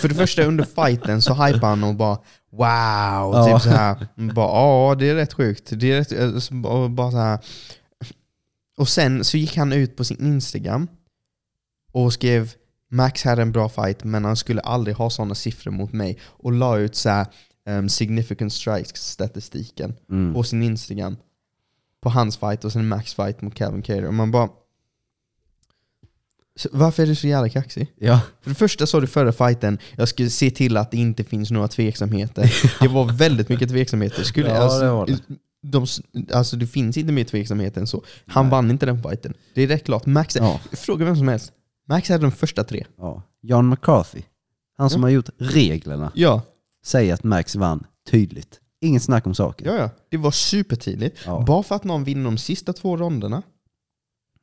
[0.00, 2.18] För det första under fighten så hypade han och bara
[2.50, 3.46] wow, Ja.
[3.52, 4.06] typ så här.
[4.34, 5.70] Bara ja, det är rätt sjukt.
[5.76, 6.12] Det är rätt,
[6.52, 7.38] eh, bara, bara så här.
[8.78, 10.88] Och sen så gick han ut på sin Instagram
[11.92, 12.52] och skrev
[12.90, 16.18] Max hade en bra fight men han skulle aldrig ha sådana siffror mot mig.
[16.24, 17.26] Och la ut så här,
[17.68, 20.34] um, significant strikes-statistiken Mm.
[20.34, 21.16] på sin Instagram.
[22.02, 24.04] På hans fight och sen Max fight mot Calvin Cater.
[24.06, 24.48] Och man bara...
[26.58, 27.92] Så varför är du så jävla kaxig?
[27.98, 28.20] Ja.
[28.42, 31.50] För det första sa du förra fighten, jag skulle se till att det inte finns
[31.50, 32.54] några tveksamheter.
[32.80, 34.22] Det var väldigt mycket tveksamheter.
[34.22, 35.18] Skulle, Ja, alltså, det var det.
[35.62, 35.86] De,
[36.32, 38.04] alltså det finns inte mer tveksamheter än så.
[38.26, 38.50] Han Nej.
[38.50, 39.34] vann inte den fighten.
[39.54, 40.06] Det är rätt klart.
[40.06, 40.60] Max, Ja.
[40.72, 41.52] Fråga vem som helst.
[41.88, 42.86] Max hade de första tre.
[42.98, 43.22] ja.
[43.42, 44.22] John McCarthy.
[44.78, 45.06] Han som Ja.
[45.06, 46.12] har gjort reglerna.
[46.14, 46.42] Ja,
[46.86, 48.60] Säger att Max vann tydligt.
[48.80, 49.66] Inget snack om saken.
[49.66, 49.90] ja, ja.
[50.10, 51.18] Det var supertydligt.
[51.26, 51.44] Ja.
[51.46, 53.42] Bara för att någon vinner de sista två ronderna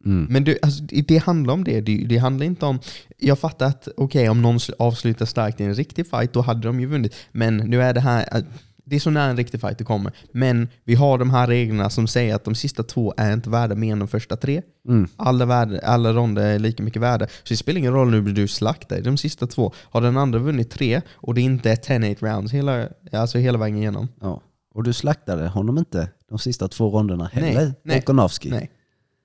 [0.06, 0.28] Mm.
[0.30, 1.82] Men det, alltså, det handlar om det.
[1.82, 2.06] det.
[2.06, 2.80] Det handlar inte om...
[3.18, 6.68] Jag fattar att okej, om någon sl- avslutar starkt i en riktig fight, då hade
[6.68, 7.16] de ju vunnit.
[7.32, 8.26] Men nu är det här...
[8.32, 8.46] att
[8.88, 10.12] det är så nära en riktig fight det kommer.
[10.32, 13.76] Men vi har de här reglerna som säger att de sista två är inte värda
[13.76, 14.62] mer än de första tre.
[14.88, 15.08] Mm.
[15.16, 17.28] Alla, värde, alla ronder är lika mycket värda.
[17.28, 19.74] Så det spelar ingen roll nu blir du slaktad i de sista två.
[19.78, 23.78] Har den andra vunnit tre och det inte är 10-8 rounds hela, alltså hela vägen
[23.78, 24.08] igenom.
[24.22, 24.42] Ja.
[24.74, 28.50] Och du slaktade honom inte de sista två ronderna Nej, heller, nej, Volkanovski.
[28.50, 28.72] Nej.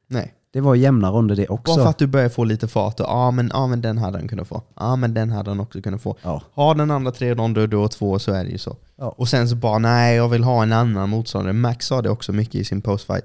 [0.06, 0.34] Nej.
[0.52, 1.74] Det var jämna ronder det också.
[1.74, 4.28] Bara för att du börjar få lite fart ja men, ja, men den hade han
[4.28, 4.62] kunnat få.
[4.76, 6.16] Ja men den hade han också kunnat få.
[6.22, 6.42] Ja.
[6.52, 8.76] Har den andra tre ronder och du har två så är det ju så.
[8.96, 9.08] Ja.
[9.08, 11.52] Och sen så bara nej jag vill ha en annan motståndare.
[11.52, 13.24] Max sa det också mycket i sin postfight.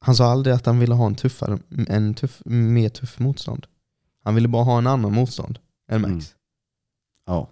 [0.00, 3.66] Han sa aldrig att han ville ha en tuffare, en tuff, mer tuff motstånd.
[4.24, 5.58] Han ville bara ha en annan motstånd
[5.90, 6.12] än Max.
[6.12, 6.22] Mm.
[7.26, 7.48] Ja.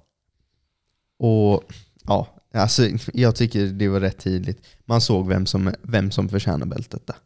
[1.18, 1.64] Och
[2.02, 4.66] ja, alltså jag tycker det var rätt tydligt.
[4.84, 7.16] Man såg vem som, vem som förtjänar bältet där.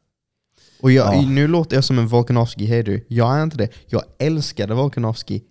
[0.80, 1.20] Och jag, Ja.
[1.28, 3.00] nu låter jag som en Volkanovski-hater.
[3.08, 3.68] Jag är inte det.
[3.86, 5.42] Jag älskade Volkanovski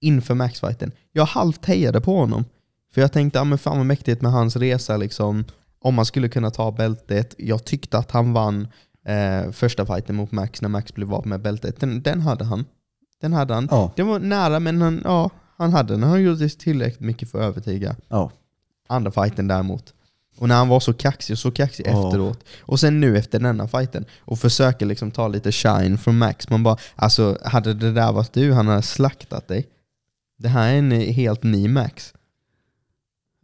[0.00, 0.92] inför Max-fighten.
[1.12, 2.44] Jag halvt hejade på honom.
[2.94, 5.44] För jag tänkte, ah, men fan vad mäktigt med hans resa liksom.
[5.82, 7.34] Om man skulle kunna ta bältet.
[7.38, 8.68] Jag tyckte att han vann
[9.06, 11.80] eh, första fighten mot Max när Max blev av med bältet.
[11.80, 12.64] Den, den hade han.
[13.20, 13.68] Den hade han.
[13.70, 13.92] Ja.
[13.96, 16.02] Det var nära men han, ja, han hade den.
[16.02, 17.96] Han gjorde tillräckligt mycket för att övertyga.
[18.08, 18.30] Ja.
[18.88, 19.94] Andra fighten däremot.
[20.40, 22.06] Och när han var så kaxig, så kaxig Ja.
[22.06, 22.44] efteråt.
[22.60, 24.04] Och sen nu efter denna fighten.
[24.20, 26.48] Och försöker liksom ta lite shine från Max.
[26.50, 29.66] Man bara, alltså hade det där varit du, han hade slaktat dig.
[30.38, 32.14] Det här är en helt ny Max.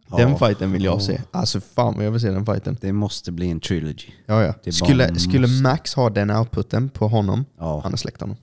[0.09, 0.39] Den Ja.
[0.39, 1.01] fighten vill jag Ja.
[1.01, 1.21] se.
[1.31, 2.77] Alltså fan vad jag vill se den fighten.
[2.81, 4.09] Det måste bli en trilogy.
[4.27, 4.53] Ja, ja.
[4.65, 5.63] Bara Skulle, skulle måste.
[5.63, 8.37] Max ha den outputen på honom, Ja, han hade släckt honom.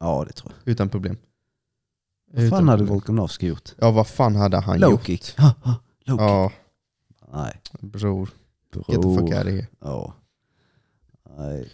[0.00, 0.72] ja det tror jag.
[0.72, 1.16] Utan problem.
[2.32, 2.94] Vad fan hade problem.
[2.94, 3.74] Volkanovski gjort?
[3.78, 5.04] Ja vad fan hade han Low gjort?
[5.06, 5.38] kick.
[5.38, 5.74] Ha, ha,
[6.04, 6.20] Low kick.
[6.20, 6.52] Ja,
[7.32, 7.60] Nej.
[7.80, 8.30] bror.
[8.74, 9.38] Get the fuck Bror.
[9.38, 9.66] out of here.
[9.80, 10.14] Ja.
[11.36, 11.70] Nej.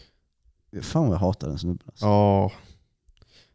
[0.82, 1.86] Fan vad jag hatar den snubben.
[1.86, 2.06] Alltså.
[2.06, 2.52] Ja.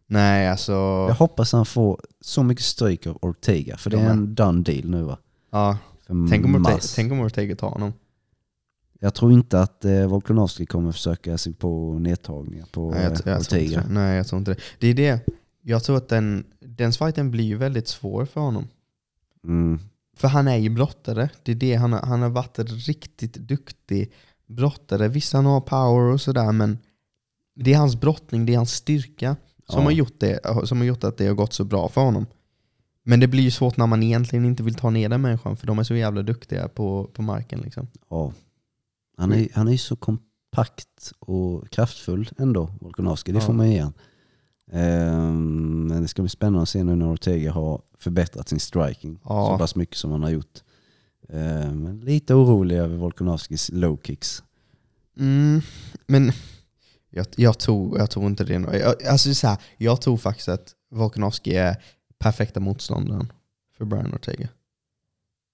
[0.08, 0.72] Nej alltså.
[1.08, 4.62] Jag hoppas han får så mycket stryk av Ortega, för det Jag är en done
[4.62, 5.18] deal nu va?
[5.52, 5.78] Ja.
[6.30, 7.94] Tänk om, Ortega, tänk om Ortega tar honom.
[9.00, 13.34] Jag tror inte att eh, Volkanovski kommer försöka sig på nedtagningar på Nej, jag, eh,
[13.34, 13.84] jag tror inte Ortega.
[13.90, 14.60] Nej, jag tror inte det.
[14.80, 15.26] Det är det.
[15.62, 18.68] Jag tror att den, den fighten blir väldigt svår för honom.
[19.44, 19.80] Mm.
[20.20, 21.30] För han är ju brottare.
[21.44, 21.76] Det är det.
[21.76, 24.12] Han, har, han har varit en riktigt duktig
[24.48, 25.08] brottare.
[25.08, 26.78] Visst han har power och sådär men
[27.56, 29.36] det är hans brottning, det är hans styrka
[29.70, 29.84] som, Ja.
[29.84, 32.26] har gjort det, som har gjort att det har gått så bra för honom.
[33.04, 35.68] Men det blir ju svårt när man egentligen inte vill ta ner den människan för
[35.68, 37.60] de är så jävla duktiga på, på marken.
[37.60, 37.88] Liksom.
[38.10, 38.34] Ja.
[39.18, 43.32] Han är, han är ju så kompakt och kraftfull ändå, Volkanovski.
[43.32, 43.46] Det Ja.
[43.46, 43.66] får man.
[43.66, 43.94] Ehm,
[44.72, 49.48] Men det ska bli spännande att se nu när Ortega har förbättrat sin striking Ja.
[49.48, 50.64] så pass mycket som han har gjort.
[51.30, 54.44] Ehm, Men lite orolig över Volkanovskis low kicks.
[55.20, 55.62] Mm,
[56.08, 56.32] men
[57.10, 58.54] jag, jag, tror, jag tror inte det.
[58.78, 61.84] Jag, alltså så här, jag tror faktiskt att Volkanovski är
[62.20, 63.32] perfekta motståndaren
[63.78, 64.48] för Brian Ortega.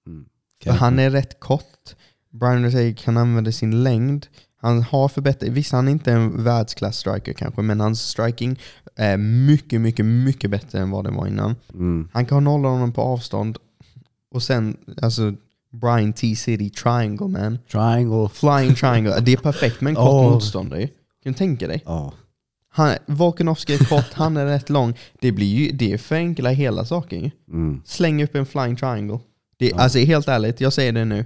[0.08, 0.26] Mm.
[0.64, 1.96] För han är rätt kort.
[2.30, 4.28] Brian Ortega kan använda sin längd.
[4.66, 8.60] Han har förbättrat, visst han är inte en världsklass striker kanske, men hans striking
[8.96, 11.56] är mycket, mycket, mycket bättre än vad det var innan.
[11.74, 12.10] Mm.
[12.14, 13.58] Han kan nolla honom på avstånd.
[14.32, 15.34] Och sen, alltså
[15.72, 17.58] Brian T-City Triangle man.
[17.72, 18.30] Triangle.
[18.34, 20.32] Flying Triangle, det är perfekt med en kort Åh.
[20.32, 20.88] motståndare.
[21.24, 21.84] Kan du tänka dig?
[21.86, 22.14] Ja.
[22.70, 24.94] Han, Volkanovski är kort, han är rätt lång.
[25.20, 27.32] Det blir ju, det förenklar hela saken.
[27.50, 27.82] Mm.
[27.86, 29.20] Släng upp en Flying Triangle.
[29.58, 29.78] Det, Ja.
[29.80, 31.26] Alltså helt ärligt, jag säger det nu.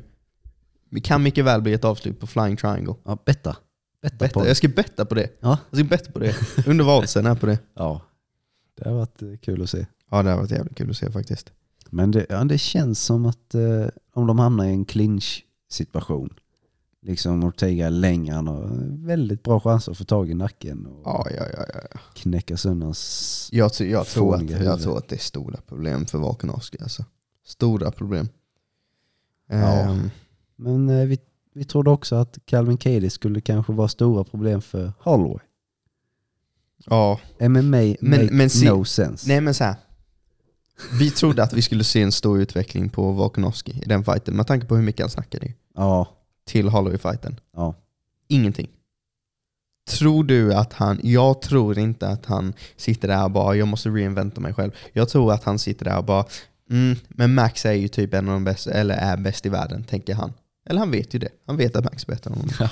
[0.89, 2.93] Det kan mycket väl bli ett avslut på Flying Triangle.
[3.03, 3.57] ja, betta.
[4.01, 4.47] Betta, på Betta, det.
[4.47, 5.29] jag ska betta på det.
[5.39, 5.57] Ja.
[5.69, 6.35] Jag ska betta på det.
[6.67, 7.59] Under vad är på det.
[7.73, 8.01] ja.
[8.77, 9.85] Det har varit eh, kul att se.
[10.11, 11.51] Ja det har varit jävligt kul att se faktiskt.
[11.89, 16.33] Men det, ja, det känns som att eh, om de hamnar i en clinch situation,
[17.01, 18.69] liksom Ortega är längre, han har
[19.07, 21.99] väldigt bra chanser att få tag i nacken och Ja, ja, ja, ja.
[22.13, 23.49] knäcka sönder hans...
[23.51, 27.05] Jag, tror- jag, tror att, jag tror att det är stora problem för Volkanovski alltså.
[27.45, 28.29] Stora problem.
[29.47, 29.55] Ja.
[29.57, 30.11] Ehm,
[30.59, 31.17] Men eh, vi,
[31.53, 35.39] vi trodde också att Calvin Cady skulle kanske vara stora problem för Holloway.
[36.85, 37.19] ja.
[37.39, 39.27] MMA Men- make men se- no sense.
[39.27, 39.75] Nej men så här.
[40.99, 44.47] Vi trodde att vi skulle se en stor utveckling på Volkanovski i den fighten med
[44.47, 45.53] tanke på hur mycket han snackade.
[45.75, 46.07] Ja,
[46.45, 47.39] till Holloway-fighten.
[47.55, 47.75] ja.
[48.27, 48.69] Ingenting.
[49.89, 53.89] Tror du att han, jag tror inte att han sitter där och bara jag måste
[53.89, 54.71] reinventa mig själv.
[54.93, 56.25] Jag tror att han sitter där och bara
[56.69, 59.83] mm, men Max är ju typ en av de bästa, eller är bäst i världen,
[59.83, 60.33] tänker han.
[60.69, 61.29] Eller han vet ju det.
[61.45, 62.69] Han vet att Max är bättre än honom.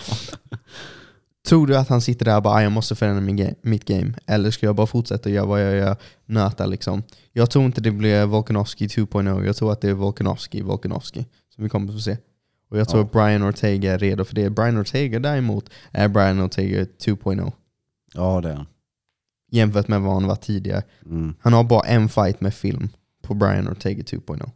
[1.47, 3.85] Tror du att han sitter där och bara "Ah, jag måste förändra min ga- mitt
[3.85, 4.13] game?
[4.25, 7.03] Eller ska jag bara fortsätta göra vad jag gör, nöta liksom?
[7.33, 11.63] Jag tror inte det blir Volkanovski 2.0, jag tror att det är Volkanovski, Volkanovski som
[11.63, 12.17] vi kommer att få se.
[12.69, 13.05] Och jag tror Ja.
[13.05, 14.49] att Brian Ortega är redo för det.
[14.49, 17.51] Brian Ortega däremot är Brian Ortega 2.0
[18.13, 18.65] ja det är han.
[19.51, 20.83] jämfört med vad han var tidigare.
[21.05, 21.35] Mm.
[21.39, 22.89] Han har bara en fight med film
[23.23, 24.49] på Brian Ortega 2.0.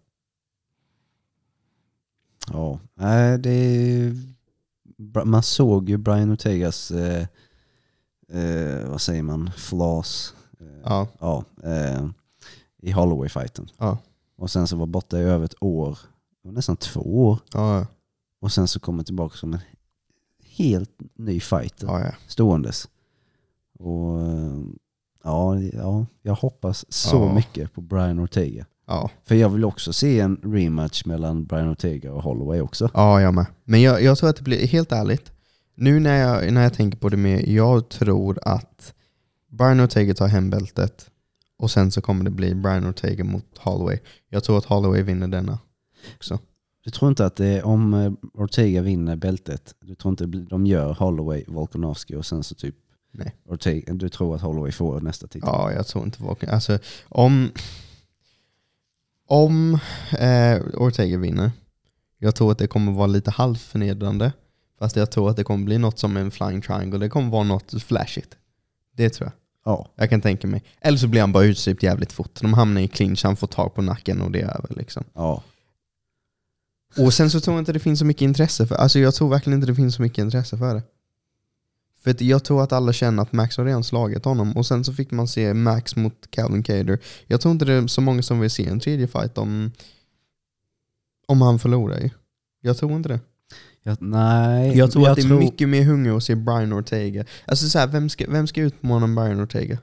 [2.53, 2.79] Ja.
[2.93, 4.15] Nej, det är,
[5.25, 7.27] man såg ju Brian Ortegas, eh,
[8.29, 12.05] eh, vad säger man, flaws eh, Ja, ja, eh,
[12.81, 13.69] i Holloway-fighten.
[13.77, 13.97] ja,
[14.37, 15.99] Och sen så var borta i över ett år,
[16.43, 17.39] nästan två år.
[17.53, 17.85] ja,
[18.39, 19.59] Och sen så kommer tillbaka som en
[20.57, 22.89] helt ny fighter, ja, ståendes.
[23.79, 24.59] Och eh,
[25.23, 28.65] ja, ja, jag hoppas så mycket på Brian Ortega.
[28.91, 29.09] Ja.
[29.23, 32.89] För jag vill också se en rematch mellan Brian Ortega och Holloway också.
[32.93, 33.45] Ja, jag med.
[33.63, 35.31] Men jag, jag tror att det blir, helt ärligt,
[35.75, 38.93] nu när jag, när jag tänker på det mer, jag tror att
[39.49, 41.09] Brian Ortega tar hem bältet
[41.57, 43.99] och sen så kommer det bli Brian Ortega mot Holloway.
[44.29, 45.59] Jag tror att Holloway vinner denna
[46.15, 46.39] också.
[46.83, 50.93] Du tror inte att det, om eh, Ortega vinner bältet, du tror inte de gör
[50.93, 52.75] Holloway, Volkanovski och sen så typ
[53.13, 53.35] Nej.
[53.45, 55.49] Ortega, du tror att Holloway får nästa titel?
[55.51, 56.49] Ja, jag tror inte Volkan.
[56.49, 57.51] Alltså, om
[59.31, 59.79] om
[60.19, 61.51] eh, Ortega vinner,
[62.17, 64.33] jag tror att det kommer vara lite halvförnedrande.
[64.79, 66.99] Fast jag tror att det kommer bli något som en flying triangle.
[66.99, 68.37] Det kommer vara något flashigt.
[68.95, 69.33] Det tror jag.
[69.73, 69.89] Ja.
[69.95, 70.63] Jag kan tänka mig.
[70.81, 72.41] Eller så blir han bara utsöpt jävligt fort.
[72.41, 75.03] De hamnar i clinch, han får tag på nacken och det är över liksom.
[75.13, 75.43] ja.
[76.97, 79.29] Och sen så tror jag inte det finns så mycket intresse för Alltså jag tror
[79.29, 80.83] verkligen inte det finns så mycket intresse för det.
[82.03, 84.83] För att jag tror att alla känner att Max har redan slagit honom och sen
[84.83, 86.99] så fick man se Max mot Calvin Cater.
[87.27, 89.71] Jag tror inte det är så många som vill se en tredje fight om,
[91.27, 92.09] om han förlorar ju.
[92.61, 93.19] Jag tror inte det.
[93.83, 94.77] Jag, nej.
[94.77, 97.25] Jag tror att det är mycket mer hunger att se Brian Ortega.
[97.45, 99.77] Alltså så här, vem ska, vem ska utmana Brian Ortega?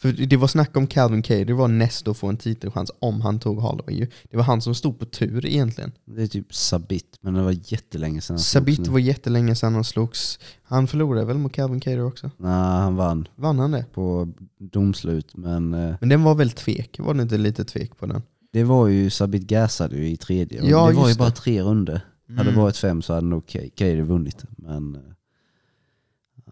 [0.00, 3.20] För det var snack om Calvin Cater, det var näst att få en titelchans om
[3.20, 4.06] han tog Holloway ju.
[4.30, 5.92] Det var han som stod på tur egentligen.
[6.04, 8.90] Det är typ Sabit, men det var jättelänge sedan han slogs Sabit nu.
[8.92, 10.38] var jättelänge sedan han slogs.
[10.62, 12.30] Han förlorade väl mot Calvin Cater också?
[12.36, 13.84] Nej, han vann Vann han det?
[13.94, 16.96] på domslut, men eh, Men den var väl tvek?
[17.00, 18.22] Var det inte lite tvek på den?
[18.52, 20.60] det var ju Sabit gasade ju i tredje.
[20.64, 21.34] Ja, det var ju just bara det.
[21.36, 22.00] tre runder.
[22.28, 22.60] Hade det Mm.
[22.62, 24.44] varit fem så hade nog Kader vunnit.
[24.56, 25.00] Men eh,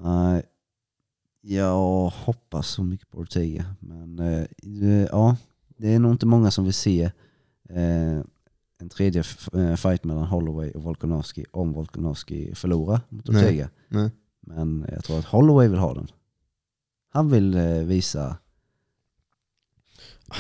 [0.03, 0.43] nej,
[1.49, 3.65] jag hoppas så mycket på Ortega.
[3.81, 5.37] Men eh, det- ja,
[5.77, 7.03] det är nog inte många som vill se
[7.69, 8.21] eh,
[8.79, 13.45] en tredje eh, fight mellan Holloway och Volkanovski om Volkanovski förlorar mot Nej.
[13.45, 13.71] Ortega.
[13.89, 14.11] Nej.
[14.41, 16.09] Men jag tror att Holloway vill ha den.
[17.13, 18.37] Han vill eh, visa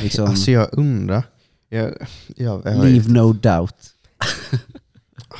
[0.02, 1.22] liksom, Alltså jag undrar.
[1.68, 3.92] Jag, jag, jag, leave no doubt.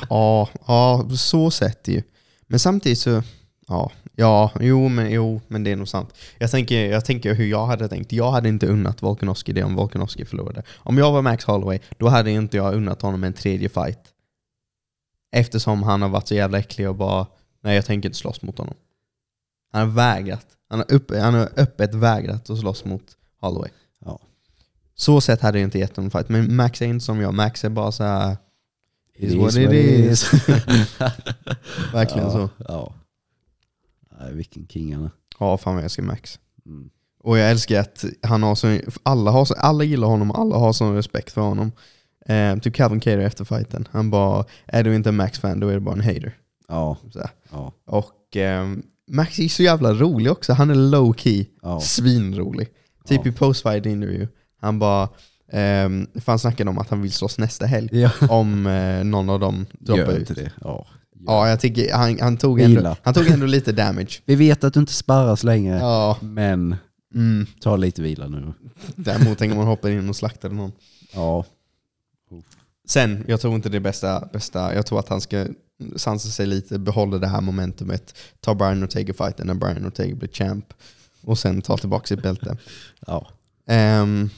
[0.09, 2.03] Ja, ja, så sett det ju.
[2.47, 3.23] Men samtidigt så,
[3.67, 6.13] ja, ja, jo men, jo, men det är nog sant.
[6.37, 8.11] Jag tänker, jag tänker hur jag hade tänkt.
[8.11, 10.63] Jag hade inte unnat Volkanovski det om Volkanovski förlorade.
[10.77, 13.99] Om jag var Max Holloway, då hade inte jag unnat honom en tredje fight.
[15.31, 17.27] Eftersom han har varit så jävla äcklig och bara,
[17.61, 18.75] nej jag tänker inte slåss mot honom.
[19.71, 20.45] Han har vägrat.
[20.69, 23.03] Han har, upp, han har öppet vägrat att slåss mot
[23.41, 23.69] Holloway.
[24.05, 24.19] Ja.
[24.95, 26.29] Så sett hade jag inte gett honom fight.
[26.29, 27.33] Men Max är inte som jag.
[27.33, 28.37] Max är bara så här.
[29.15, 30.33] It Is what it is.
[31.93, 32.49] Verkligen ja, så.
[32.57, 32.93] Ja.
[34.19, 35.11] Nej, vilken king han är.
[35.39, 36.39] Ja, fan vad jag älskar Max.
[36.65, 36.89] Mm.
[37.23, 40.55] Och jag älskar att han har så, alla, har så, alla gillar honom och alla
[40.57, 41.71] har sån respekt för honom.
[42.25, 43.87] Eh, typ Calvin Cater efter fighten.
[43.91, 46.37] Han bara, är du inte en Max-fan då är du bara en hater.
[46.67, 46.97] Ja,
[47.51, 50.53] ja, Och ehm, Max är så jävla rolig också.
[50.53, 51.79] Han är low key, ja.
[51.79, 52.67] svinrolig.
[53.07, 53.31] Typ Ja.
[53.31, 54.27] i post-fight interview.
[54.61, 55.09] Han bara,
[55.85, 57.89] um, fan snackade om att han vill slåss nästa helg.
[57.91, 58.09] ja.
[58.29, 60.27] om eh, någon av dem droppar Gör ut.
[60.27, 60.51] det.
[60.61, 60.87] Ja.
[61.25, 64.21] Ja, jag tycker han, han, tog ändå, han tog ändå lite damage.
[64.25, 66.75] Vi vet att du inte sparras längre, Ja, men
[67.15, 67.45] mm.
[67.61, 68.53] ta lite vila nu.
[68.95, 70.71] Däremot tänker man hoppa in och slakta någon.
[71.13, 71.45] Ja,
[72.87, 74.75] Sen, jag tror inte det bästa, bästa.
[74.75, 75.45] Jag tror att han ska
[75.95, 80.73] sansa sig lite, behålla det här momentumet, ta Brian Ortega-fighten när Brian Ortega blir champ
[81.21, 82.57] och sen ta tillbaka sitt bälte.
[83.07, 83.27] ja.
[84.01, 84.29] Um,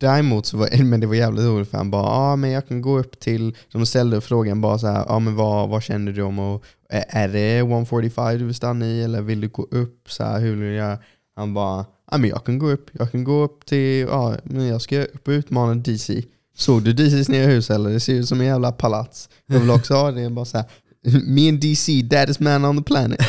[0.00, 2.68] däremot så var men det var jävligt roligt för han bara, ja ah, men jag
[2.68, 5.82] kan gå upp till, de ställde frågan bara så här, ja ah, men vad, vad
[5.82, 9.62] känner du om och är det 145 du vill stanna i eller vill du gå
[9.70, 10.10] upp?
[10.10, 10.98] Så här, hur vill jag?
[11.36, 14.66] Han bara, ja men jag kan gå upp, jag kan gå upp till, ja men
[14.66, 16.22] jag ska upp och utmana DC.
[16.56, 17.90] Såg du DCs nya hus eller?
[17.90, 19.28] Det ser ut som en jävla palats.
[19.46, 20.66] Jag vill också ha det, bara så här,
[21.26, 23.20] me and DC, baddest man on the planet.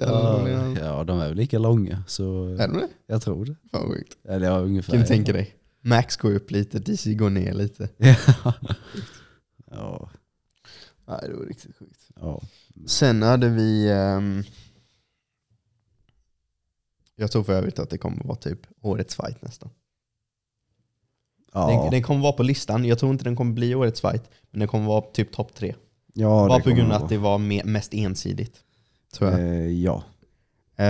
[0.00, 2.88] Ja, ja, de är väl lika långa, så är de det?
[3.06, 3.56] jag tror det.
[3.70, 4.16] Fan vad sjukt.
[4.28, 4.92] Eller ja, ungefär.
[4.92, 5.54] Kan du tänka dig?
[5.80, 7.88] Max går upp lite, DC går ner lite.
[9.70, 10.10] ja,
[11.08, 12.00] Nej, det var riktigt sjukt.
[12.20, 12.42] ja.
[12.86, 13.90] Sen hade vi...
[13.90, 14.42] ehm,
[17.16, 19.70] jag tror för övrigt att det kommer vara typ årets fight nästan.
[21.52, 24.30] Ja, Den, den kommer vara på listan, jag tror inte den kommer bli årets fight,
[24.50, 25.74] men den kommer vara typ topp tre.
[26.14, 28.62] ja Bara på grund av att det var me- mest ensidigt.
[29.12, 29.40] Tror jag.
[29.40, 30.02] Eh, ja,
[30.76, 30.84] det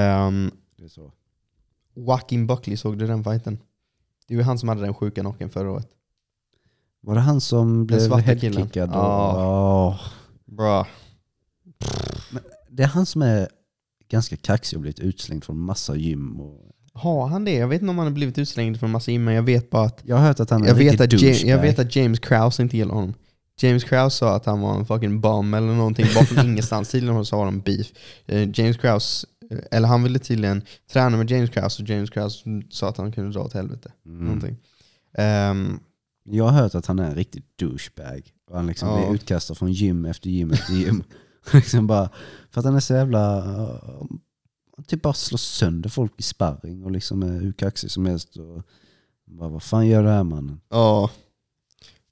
[0.85, 1.13] är så.
[1.95, 3.59] Joaquin Buckley, såg du den fighten?
[4.27, 5.89] Det var ju han som hade den sjuka knocken förra året.
[7.01, 8.57] Var det han som blev svarta killen.
[8.57, 8.89] headkickad?
[8.91, 9.33] och- Ja.
[9.37, 9.99] Ja.
[10.45, 10.87] Bra.
[12.71, 13.49] Det är han som är
[14.09, 16.41] ganska kaxig och blivit utslängd från massa gym.
[16.41, 16.66] Och...
[16.97, 17.53] Har han det?
[17.55, 20.01] Jag vet inte om han har blivit utslängd från massa men jag vet bara att
[20.05, 21.51] Jag har hört att han är jag vet, att Ja- douchebag.
[21.51, 23.15] jag vet att James Krause inte gillar honom.
[23.61, 26.89] James Krause sa att han var en fucking bum eller någonting, bara från ingenstans.
[26.91, 27.87] Tydligen så har de beef.
[28.27, 32.45] Eh, James Krause, eh, eller han ville tydligen träna med James Krause och James Krause
[32.71, 33.93] sa att han kunde dra åt helvete.
[34.07, 34.25] Mm.
[34.25, 34.57] Någonting.
[35.19, 35.79] Ehm,
[36.29, 38.23] Jag har hört att han är en riktig douchebag.
[38.51, 38.97] Och han liksom Ja.
[38.97, 41.05] blir utkastad från gym efter gym efter gym.
[41.53, 42.09] liksom bara,
[42.51, 43.45] för att han är så jävla...
[44.87, 48.37] typ bara slår sönder folk i sparring och liksom är hur kaxig som helst.
[48.37, 48.63] Och
[49.25, 50.61] bara, vad fan gör du här mannen?
[50.69, 51.11] ja.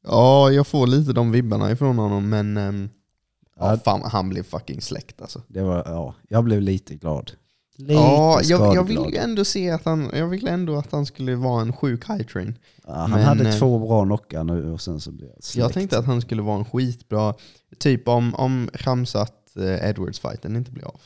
[0.03, 2.89] ja, jag får lite de vibbarna ifrån honom, men ehm,
[3.57, 5.43] ja, fan, han blev fucking släkt alltså.
[5.49, 7.33] Det var, ja, jag blev lite glad.
[7.77, 8.87] Lite Ja, jag, jag skadeglad.
[8.87, 12.09] vill ju ändå se att han, jag vill ändå att han skulle vara en sjuk
[12.09, 12.59] high train.
[12.87, 15.63] Ja, han men, hade eh, två bra knockar nu och sen så blev jag släckt.
[15.65, 17.35] Jag tänkte att han skulle vara en skitbra,
[17.79, 21.01] typ om, om Ramsat eh, Edwards-fighten inte blir av.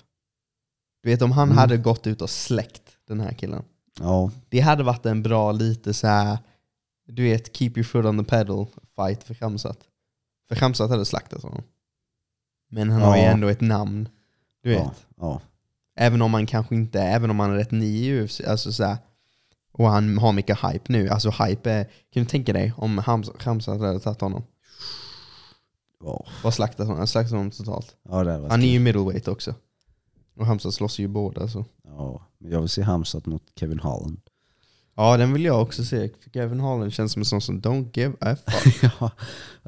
[1.09, 1.59] Du vet om han Mm.
[1.59, 3.65] hade gått ut och släckt den här killen.
[4.01, 6.39] Ja, Det hade varit en bra lite så här,
[7.07, 8.67] du vet keep your foot on the pedal
[8.97, 9.79] fight för Ramsat.
[10.49, 11.63] För Ramsat hade slaktat honom.
[12.71, 13.29] Men han har ju Ja.
[13.31, 14.09] ändå ett namn.
[14.63, 14.79] Du vet.
[14.79, 15.41] ja, ja.
[15.97, 18.85] Även om man kanske inte, även om han är rätt ny i UFC, alltså så
[18.85, 18.97] här,
[19.73, 21.09] och han har mycket hype nu.
[21.09, 24.43] Alltså hype är, kan du tänka dig om Hams- Hamzat hade tagit honom?
[26.05, 26.25] ja.
[26.43, 27.07] Vad slaktat honom?
[27.07, 27.97] Slaktat honom totalt.
[28.09, 28.17] ja
[28.51, 29.55] Han är ju middleweight också.
[30.39, 31.65] Och Hamzat slåss ju båda så.
[31.85, 32.23] ja.
[32.39, 34.21] Men Jag vill se Hamzat mot Kevin Holland.
[34.95, 36.11] Ja den vill jag också se.
[36.21, 38.83] För Kevin Holland känns som en sån som don't give a fuck.
[39.01, 39.11] ja.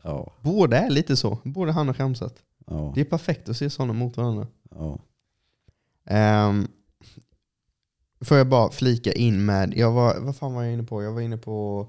[0.03, 0.33] Ja.
[0.43, 1.39] Båda är lite så.
[1.45, 2.35] Både han och Hamzat.
[2.67, 2.93] Ja.
[2.95, 4.47] Det är perfekt att se sådana mot varandra.
[4.71, 4.99] ja.
[6.49, 6.69] Um,
[8.21, 11.03] får jag bara flika in med, jag var, vad fan var jag inne på?
[11.03, 11.89] Jag var inne på,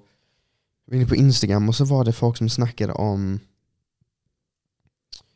[0.85, 3.39] var inne på Instagram och så var det folk som snackade om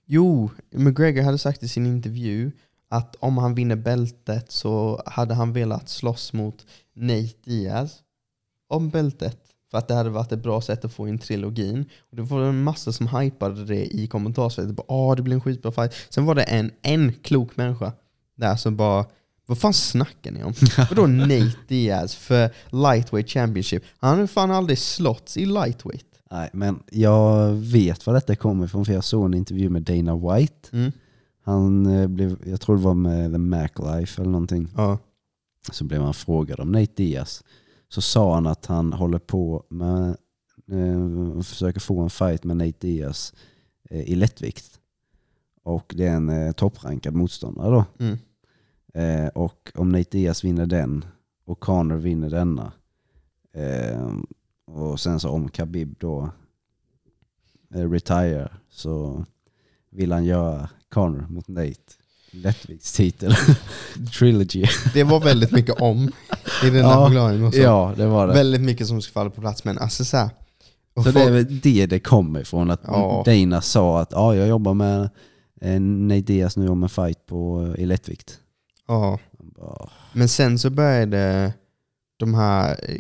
[0.06, 2.52] Jo, McGregor hade sagt i sin intervju
[2.90, 8.00] att om han vinner bältet så hade han velat slåss mot Nate Diaz
[8.68, 9.40] om bältet.
[9.72, 11.86] För att det hade varit ett bra sätt att få in trilogin.
[12.10, 14.86] Och det var en massa som hypade det i kommentarsfältet.
[14.88, 15.94] Åh, det blir en skitbra fight.
[16.10, 17.92] Sen var det en, en klok människa
[18.36, 19.06] där som bara
[19.46, 20.54] vad fan snackar ni om?
[20.90, 23.84] Vadå Nate Diaz för lightweight championship?
[23.98, 26.06] Han har fan aldrig slåtts i lightweight.
[26.32, 30.16] Nej, men jag vet var detta kommer ifrån för jag såg en intervju med Dana
[30.16, 30.70] White.
[30.72, 30.92] Mm.
[31.46, 34.68] Han eh, blev, jag tror det var med The Mac Life eller någonting.
[34.76, 34.98] Ja.
[35.72, 37.44] Så blev han frågad om Nate Diaz.
[37.90, 40.18] Så sa han att han håller på med,
[40.72, 43.34] eh, försöker få en fight med Nate Diaz
[43.90, 44.80] eh, i lättvikt.
[45.64, 47.86] Och det är en eh, topprankad motståndare då.
[48.00, 48.18] Mm.
[48.94, 51.06] Eh, och om Nate Diaz vinner den
[51.46, 52.72] och Conor vinner denna.
[53.54, 54.14] Eh,
[54.66, 56.30] och sen så om Khabib då
[57.74, 59.26] eh, retire så
[59.90, 61.74] vill han göra Conor mot Nate.
[62.32, 63.36] Lättviktstitel.
[64.20, 64.66] Trilogy.
[64.94, 66.04] Det var väldigt mycket om
[66.64, 67.08] i den där Ja.
[67.08, 67.60] förklaringen också.
[67.60, 68.34] ja, det var det.
[68.34, 69.64] Väldigt mycket som ska falla på plats.
[69.64, 70.30] Men alltså så här,
[70.96, 72.72] Så folk- det är väl det det kommer ifrån.
[72.72, 73.24] Att Ja.
[73.26, 75.10] Dana sa att ja, jag jobbar med
[75.62, 78.40] eh, Nate Diaz nu om en fight på, i lättvikt.
[78.88, 79.20] ja.
[80.14, 81.54] Men sen så började
[82.18, 82.96] de här eh,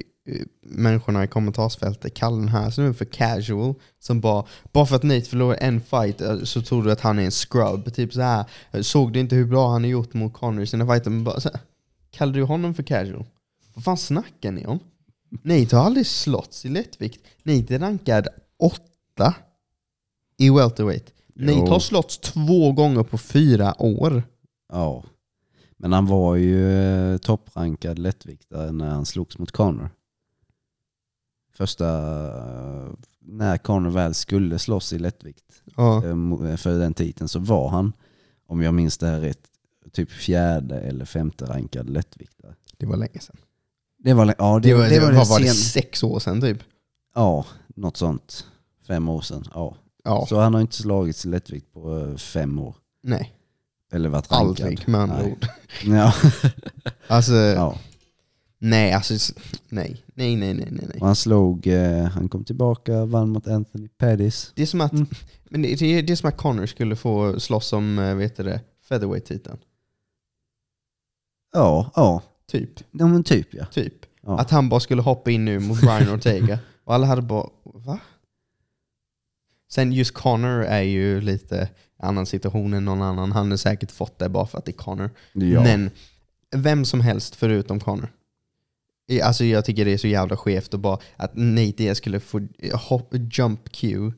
[0.61, 3.73] människorna i kommentarsfältet kalla den här snubben för casual.
[3.99, 7.19] Som bara, bara för att Nate förlorar en fight eh, så tror du att han
[7.19, 7.93] är en scrub.
[7.93, 8.45] Typ så här.
[8.81, 11.09] Såg du inte hur bra han har gjort mot Conor i sina fighter?
[11.09, 11.59] Men bara, här,
[12.11, 13.25] kallar du honom för casual?
[13.73, 14.79] Vad fan snackar ni om?
[15.43, 17.25] Nate har aldrig slåtts i lättvikt.
[17.43, 18.27] Nate är rankad
[18.59, 19.35] åtta
[20.37, 21.13] i welterweight.
[21.35, 21.45] Jo.
[21.45, 24.23] Nate har slåtts två gånger på fyra år.
[24.71, 25.03] ja.
[25.77, 29.89] Men han var ju eh, topprankad lättviktare när han slogs mot Conor.
[31.57, 31.87] Första,
[32.27, 32.89] eh,
[33.19, 35.43] när Conor väl skulle slåss i lättvikt
[35.77, 35.97] Ja.
[35.97, 37.93] eh, mo- för den titeln så var han,
[38.47, 39.39] om jag minns det här rätt,
[39.91, 42.55] typ fjärde eller femte rankad lättviktare.
[42.77, 43.37] Det var länge sedan.
[43.97, 46.41] Det var, ja, det, Det var, det var, vad var det, sen, sex år sedan
[46.41, 46.57] typ?
[47.15, 47.45] Ja,
[47.75, 48.45] något sånt.
[48.87, 49.43] Fem år sedan.
[49.53, 49.75] Ja.
[50.03, 52.75] Ja, Så han har inte slagits i lättvikt på eh, fem år.
[53.03, 53.31] nej.
[53.91, 54.47] Eller varit rankad.
[54.65, 55.47] Aldrig med andra ord.
[55.85, 56.13] Ja.
[57.07, 57.77] Alltså, ja.
[58.69, 59.33] Nej, alltså,
[59.69, 60.03] nej.
[60.13, 60.85] Nej, nej, nej, nej.
[60.89, 60.97] nej.
[60.99, 64.51] Och han slog, eh, han kom tillbaka, vann mot Anthony Pettis.
[64.55, 65.07] Det är som att, Mm.
[65.49, 68.43] men det, det, det är som att Connor skulle få slåss om, eh, vet du
[68.43, 69.57] det, featherweight-titeln.
[71.53, 72.21] Ja, ja.
[72.51, 73.65] Typ, ja men typ ja.
[73.65, 73.93] typ.
[74.21, 74.39] ja.
[74.39, 76.59] Att han bara skulle hoppa in nu mot Brian Ortega.
[76.83, 77.99] Och alla hade bara, va?
[79.71, 83.31] Sen just Connor är ju lite annan situation än någon annan.
[83.31, 85.09] Han har säkert fått det bara för att det är Connor.
[85.33, 85.63] ja.
[85.63, 85.91] Men
[86.55, 88.11] vem som helst förutom Connor.
[89.23, 92.47] Alltså jag tycker det är så jävla skevt att bara att Nate Diaz skulle få
[92.89, 94.11] hop, jump Q.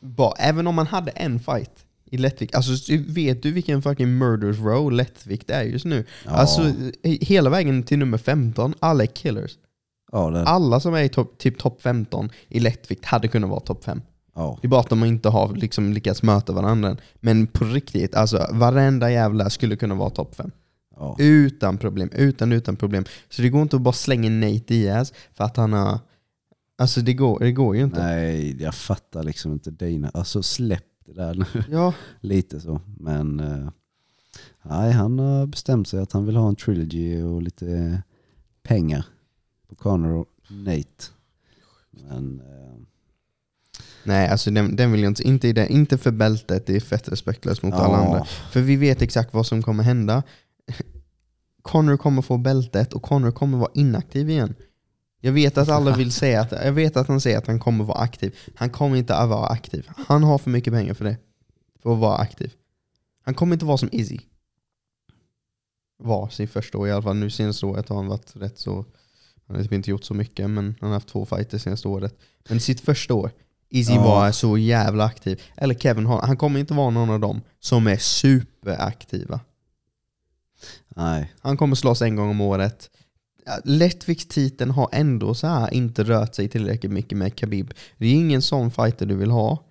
[0.00, 2.54] Bara, även om man hade en fight i lättvikt.
[2.54, 2.72] Alltså
[3.08, 6.04] vet du vilken fucking murders row lättvikt är just nu?
[6.24, 9.58] Ja, Alltså he- hela vägen till nummer 15, alla är killers.
[10.12, 13.60] ja, det, Alla som är i topp- typ topp 15 i lättvikt hade kunnat vara
[13.60, 14.02] topp 5.
[14.34, 14.58] ja.
[14.62, 16.96] Det är bara att de inte har liksom lyckats möta varandra.
[17.20, 20.50] Men på riktigt, alltså varenda jävla skulle kunna vara topp 5.
[20.98, 21.16] Ja.
[21.18, 23.04] Utan problem, utan utan problem.
[23.28, 25.98] Så det går inte att bara slänga Nate Diaz för att han har...
[26.78, 28.02] Alltså det går, det går ju inte.
[28.02, 30.10] Nej, jag fattar liksom inte Dana.
[30.14, 31.64] Alltså släpp det där nu.
[31.70, 32.80] Ja, Lite så.
[32.98, 33.68] Men eh,
[34.62, 38.02] nej, han har bestämt sig att han vill ha en trilogy och lite
[38.62, 39.06] pengar
[39.68, 41.04] på Connor och Nate.
[41.90, 42.80] Men eh,
[44.04, 46.80] nej alltså den, den vill jag inte, inte, i det, inte för bältet, det är
[46.80, 48.24] fett respektlöst mot alla andra.
[48.24, 50.22] För vi vet exakt vad som kommer hända.
[51.62, 54.54] Connor kommer få bältet och Connor kommer vara inaktiv igen.
[55.20, 57.84] Jag vet att alla vill säga att, jag vet att han säger att han kommer
[57.84, 58.36] vara aktiv.
[58.54, 59.88] Han kommer inte att vara aktiv.
[60.06, 61.16] Han har för mycket pengar för det.
[61.82, 62.52] För att vara aktiv.
[63.24, 64.18] Han kommer inte vara som Izzy.
[65.98, 67.16] Var sin första år i alla fall.
[67.16, 68.84] Nu senaste året har han varit rätt så,
[69.46, 72.18] han har typ inte gjort så mycket men han har haft två fighter senaste året.
[72.48, 73.30] Men sitt första år,
[73.68, 74.04] Izzy Ja.
[74.04, 75.42] var så jävla aktiv.
[75.56, 79.40] Eller Kevin Hart, han kommer inte vara någon av dem som är superaktiva.
[80.96, 82.90] Nej, Han kommer slåss en gång om året.
[83.64, 87.74] Lättviktstiteln har ändå så här inte rört sig tillräckligt mycket med Khabib.
[87.98, 89.64] Det är ingen sån fighter du vill ha.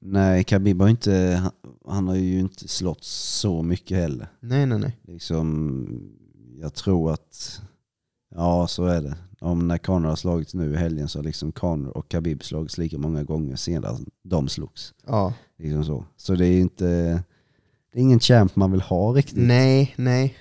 [0.00, 1.52] nej, Khabib har inte, han,
[1.94, 4.28] han har ju inte slått så mycket heller.
[4.40, 4.96] Nej, nej, nej.
[5.02, 5.86] Liksom,
[6.60, 7.60] jag tror att,
[8.34, 9.16] ja så är det.
[9.40, 12.78] Om när Conor har slagits nu i helgen så har liksom Conor och Khabib slagits
[12.78, 14.94] lika många gånger sedan de slogs.
[15.06, 15.34] Ja.
[15.58, 16.04] Liksom så.
[16.16, 17.22] så det är inte,
[17.92, 19.38] det är ingen champ man vill ha riktigt.
[19.38, 20.36] Nej, nej.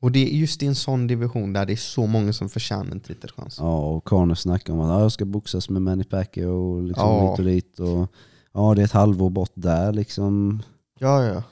[0.00, 2.92] Och det är just i en sån division där det är så många som förtjänar
[2.92, 3.56] en titelchans.
[3.58, 7.08] Ja, och Conor snackar om att ah, jag ska boxas med Manny Pacquiao och liksom
[7.08, 7.30] Ja.
[7.30, 7.80] hit och dit.
[7.80, 8.12] Och,
[8.52, 10.62] ja, det är ett halvår bort där liksom.
[10.98, 11.42] Ja, ja.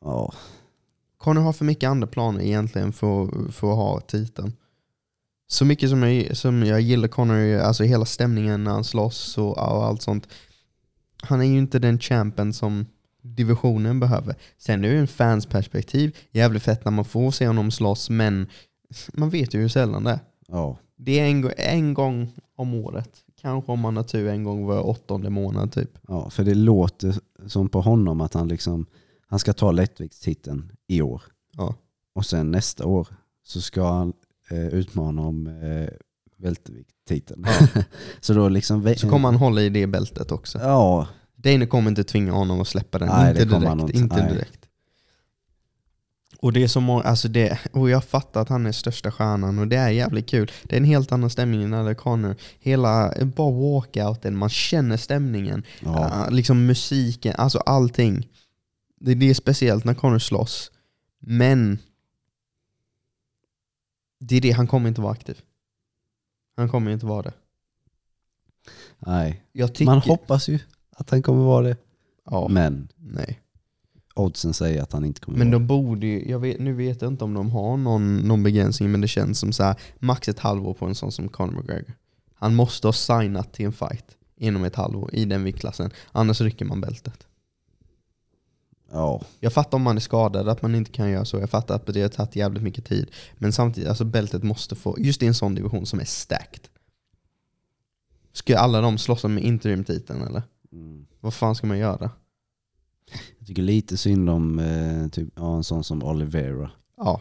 [0.00, 0.32] Ja,
[1.18, 4.52] Conor har för mycket andra planer egentligen för, för att ha titeln.
[5.46, 9.48] Så mycket som jag, som jag gillar Conor, alltså hela stämningen när han slåss och,
[9.58, 10.28] och allt sånt.
[11.22, 12.86] Han är ju inte den champen som
[13.36, 14.34] divisionen behöver.
[14.58, 18.10] Sen är det ju en fans perspektiv jävligt fett när man får se honom slåss,
[18.10, 18.46] men
[19.12, 20.18] man vet ju hur sällan det är.
[20.48, 23.10] ja, Det är en, en gång om året.
[23.40, 25.90] Kanske om man har tur en gång var åttonde månad typ.
[26.08, 27.14] ja, för det låter
[27.46, 28.86] som på honom att han liksom,
[29.26, 31.22] han ska ta lättviktstiteln i år.
[31.56, 31.74] Ja.
[32.14, 33.08] Och sen nästa år
[33.44, 34.12] så ska han
[34.50, 35.88] eh, utmana om eh,
[36.36, 37.46] vältervikttiteln.
[38.20, 38.94] så då liksom...
[38.96, 40.58] Så kommer han hålla i det bältet också.
[40.58, 41.06] Ja,
[41.44, 43.08] Dana kommer inte tvinga honom att släppa den.
[43.08, 43.94] Nej, inte direkt.
[43.94, 44.16] inte.
[44.16, 44.32] Nej.
[44.32, 44.64] direkt.
[46.38, 49.58] Och det är så många, alltså det, och jag fattar att han är största stjärnan
[49.58, 50.50] och det är jävligt kul.
[50.62, 52.36] Det är en helt annan stämning när det Connor.
[52.58, 55.62] Hela, bara walkouten, man känner stämningen.
[55.80, 58.28] ja, liksom musiken, alltså allting.
[59.00, 60.70] Det, det är speciellt när Connor slåss.
[61.18, 61.78] Men
[64.20, 65.40] det är det, han kommer inte vara aktiv.
[66.56, 67.32] Han kommer inte vara det.
[68.98, 69.42] nej.
[69.52, 69.84] Tycker...
[69.84, 70.58] Man hoppas ju
[70.96, 71.76] att han kommer vara det.
[72.30, 73.40] ja, Men nej.
[74.14, 77.02] oddsen säger att han inte kommer Men vara de borde ju, jag vet, nu vet
[77.02, 80.28] jag inte om de har någon, någon begränsning men det känns som så här, max
[80.28, 81.94] ett halvår på en sån som Conor McGregor.
[82.34, 86.64] Han måste ha signat till en fight inom ett halvår i den viktklassen, annars rycker
[86.64, 87.18] man bältet.
[87.18, 87.24] det.
[88.92, 91.74] Ja, Jag fattar om man är skadad att man inte kan göra så, jag fattar
[91.74, 93.10] att det har tagit jävligt mycket tid.
[93.34, 96.60] Men samtidigt, alltså bältet måste få, just i en sån division som är stacked.
[98.32, 100.42] Ska alla de slåss om interimtiteln eller?
[100.74, 101.06] Mm.
[101.20, 102.10] Vad fan ska man göra?
[103.38, 106.70] jag tycker lite synd om eh, typ, ja, en sån som Oliveira.
[106.96, 107.20] Ja,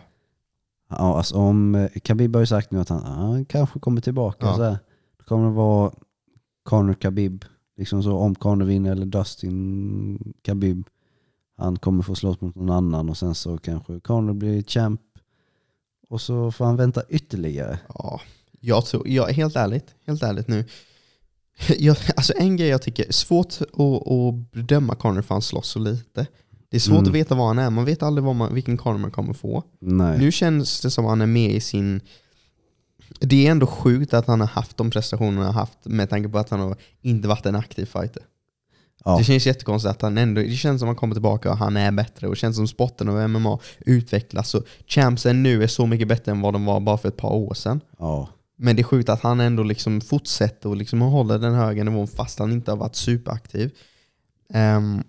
[0.97, 4.45] Ja, alltså om, eh, Khabib har ju sagt nu att han, han kanske kommer tillbaka.
[4.45, 4.56] Ja.
[4.56, 4.78] Så här.
[5.18, 5.91] Då kommer det vara
[6.64, 7.45] Conor Khabib.
[7.78, 10.88] Liksom så om Conor vinner eller Dustin Khabib.
[11.58, 15.01] Han kommer få slåss mot någon annan och sen så kanske Conor blir champ.
[16.10, 17.80] Och så får han vänta ytterligare.
[17.93, 18.22] Ja,
[18.60, 20.66] jag tror, jag, helt ärligt, helt ärligt nu.
[21.80, 25.80] Jag, alltså en grej jag tycker svårt att, att bedöma Conor för han slåss så
[25.80, 26.28] lite.
[26.70, 27.10] Det är svårt Mm.
[27.10, 29.64] att veta vad han är, man vet aldrig man, vilken Conor man kommer få.
[29.80, 30.18] Nej.
[30.20, 32.01] Nu känns det som att han är med i sin...
[33.20, 36.30] Det är ändå sjukt att han har haft de prestationerna han har haft med tanke
[36.30, 38.24] på att han har inte varit en aktiv fighter.
[39.06, 39.18] ja.
[39.18, 41.78] Det känns jättekonstigt att han ändå, det känns som att han kommer tillbaka och han
[41.78, 45.86] är bättre och det känns som sporten och MMA utvecklas och champsen nu är så
[45.86, 47.82] mycket bättre än vad de var bara för ett par år sedan.
[47.99, 48.30] ja.
[48.64, 52.07] Men det är sjukt att han ändå liksom fortsätter och liksom håller den höga nivån
[52.07, 53.72] fast han inte har varit superaktiv.
[54.53, 55.03] Um,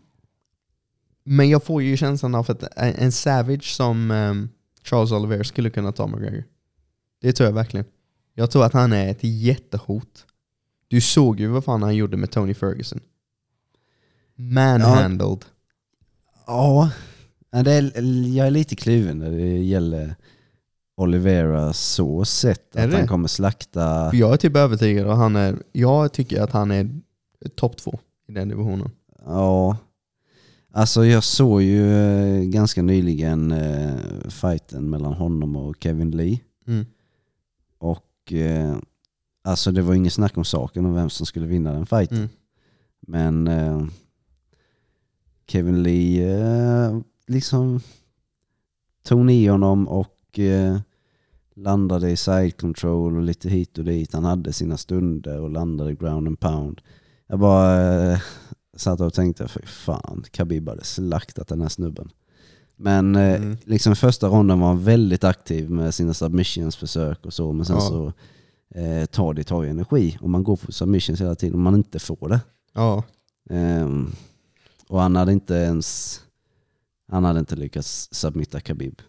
[1.25, 4.49] men jag får ju känslan av att en Savage som um,
[4.83, 6.45] Charles Oliver skulle kunna ta McGregor.
[7.21, 7.87] Det tror jag verkligen.
[8.35, 10.27] Jag tror att han är ett jättehot.
[10.89, 13.01] Du såg ju vad fan han gjorde med Tony Ferguson.
[14.35, 15.45] Manhandled.
[16.47, 16.91] Ja,
[17.51, 18.01] ja, det är,
[18.37, 20.17] jag är lite kluven när det gäller
[20.97, 22.77] Olivera så sett.
[22.77, 22.97] Att det?
[22.97, 24.11] han kommer slakta...
[24.11, 26.91] För jag är typ övertygad och han är, jag tycker att han är
[27.55, 28.91] topp två i den divisionen.
[29.27, 29.77] Ja.
[30.73, 33.97] Alltså jag såg ju eh, ganska nyligen eh,
[34.29, 36.41] fighten mellan honom och Kevin Lee.
[36.67, 36.87] Mm.
[37.79, 38.77] Och eh,
[39.45, 42.17] alltså det var inget snack om saken om vem som skulle vinna den fighten.
[42.17, 42.29] Mm.
[43.01, 43.87] Men eh,
[45.47, 47.81] Kevin Lee eh, liksom
[49.03, 50.77] tog ner honom och eh,
[51.55, 54.13] landade i side control och lite hit och dit.
[54.13, 56.81] Han hade sina stunder och landade ground and pound.
[57.27, 58.19] Jag bara eh,
[58.77, 62.11] satt och tänkte, för fan, Khabib hade slaktat den här snubben.
[62.77, 63.57] Men eh, Mm.
[63.65, 67.53] liksom första ronden var han väldigt aktiv med sina submissionsförsök och så.
[67.53, 67.81] Men sen Ja.
[67.83, 68.13] så
[68.79, 70.19] eh, tar det tar ju energi.
[70.21, 72.41] Om man går på submissions hela tiden och man inte får det.
[72.73, 73.03] Ja,
[73.51, 74.11] Ehm,
[74.89, 76.21] och han hade inte ens
[77.09, 79.03] han hade inte lyckats submitta Khabib.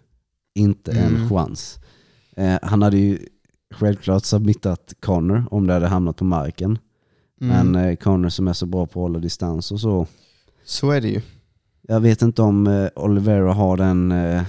[0.56, 1.30] Inte en Mm.
[1.30, 1.80] chans.
[2.38, 3.20] Eh, han hade ju
[3.74, 6.80] självklart submittat Connor om det hade hamnat på marken.
[7.42, 7.72] mm.
[7.72, 10.08] Men eh, Connor som är så bra på att hålla distans och så.
[10.66, 11.22] så är det ju.
[11.82, 14.44] Jag vet inte om eh, Oliveira har den eh,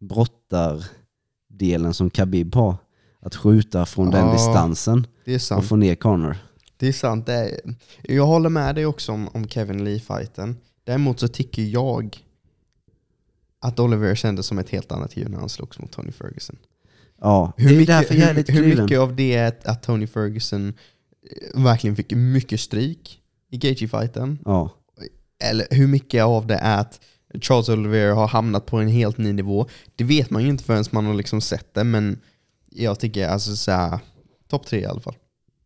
[0.00, 2.76] brottardelen som Khabib har.
[3.20, 6.36] Att skjuta från den Ja, distansen Det är och få ner Connor.
[6.76, 7.26] Det är sant.
[7.26, 7.60] Det är,
[8.02, 10.56] jag håller med dig också om, om Kevin Lee-fighten.
[10.84, 12.18] Däremot så tycker jag
[13.60, 16.56] att Oliver kändes som ett helt annat djur när han slogs mot Tony Ferguson.
[17.20, 18.84] Ja, Hur det är mycket, därför jag är hur, lite hur kluven.
[18.84, 20.68] mycket av det är att, att Tony Ferguson
[21.54, 24.38] eh, verkligen fick mycket stryk i Gaethje-fighten?
[24.44, 24.70] Ja.
[25.44, 27.00] Eller hur mycket av det är att
[27.40, 29.66] Charles Oliveira har hamnat på en helt ny nivå?
[29.96, 32.20] Det vet man ju inte förrän man har liksom sett det, men
[32.70, 33.98] jag tycker alltså såhär,
[34.48, 35.16] topp tre i alla fall.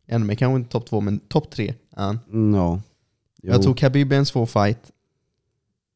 [0.06, 2.18] Ännu mer, kanske inte topp två, men topp tre är han.
[2.32, 2.80] Jo.
[3.42, 4.90] Jag tror Khabib är en svår fight.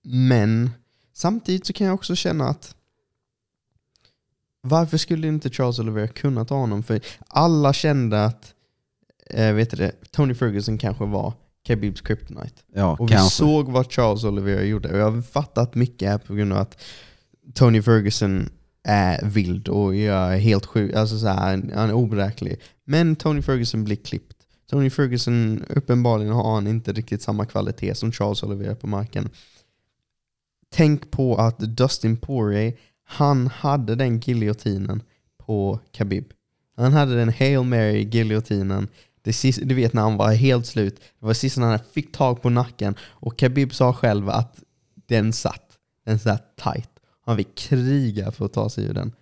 [0.05, 0.71] Men
[1.17, 2.75] samtidigt så kan jag också känna att
[4.61, 6.83] varför skulle inte Charles Oliveira kunna ta honom?
[6.83, 8.55] För alla kände att
[9.31, 11.33] eh, vet du det, Tony Ferguson kanske var
[11.67, 12.63] Khabibs kryptonite.
[12.75, 13.37] ja, Och vi kanske.
[13.37, 14.89] såg vad Charles Oliveira gjorde.
[14.93, 16.81] Och jag har fattat mycket här på grund av att
[17.55, 18.49] Tony Ferguson
[18.83, 20.95] är vild och är helt sjuk.
[20.95, 22.61] Alltså så här, han är oberäknelig.
[22.85, 24.37] Men Tony Ferguson blir klippt.
[24.71, 29.29] Tony Ferguson, uppenbarligen har han inte riktigt samma kvalitet som Charles Oliveira på marken.
[30.73, 35.03] Tänk på att Dustin Poirier, han hade den giljotinen
[35.39, 36.25] på Khabib.
[36.77, 38.89] Han hade den Hail Mary giljotinen.
[39.63, 41.01] Du vet när han var helt slut.
[41.21, 42.95] Det var sista när han fick tag på nacken.
[43.03, 44.63] Och Khabib sa själv att
[45.07, 45.73] den satt.
[46.05, 46.91] Den satt tight.
[47.25, 49.13] Han fick kriga för att ta sig ur den.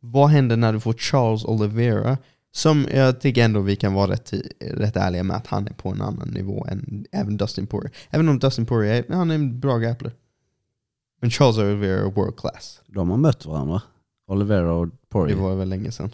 [0.00, 2.18] Vad händer när du får Charles Oliveira?
[2.52, 5.88] Som jag tycker ändå vi kan vara rätt, rätt ärliga med att han är på
[5.88, 7.92] en annan nivå än även Dustin Poirier.
[8.10, 10.12] Även om Dustin Poirier, han är en bra grappler.
[11.24, 12.80] Men Charles Oliveira är world class.
[12.86, 13.82] De har mött varandra.
[14.26, 15.36] Olivera och Det Poirier.
[15.36, 16.10] var väl länge sedan.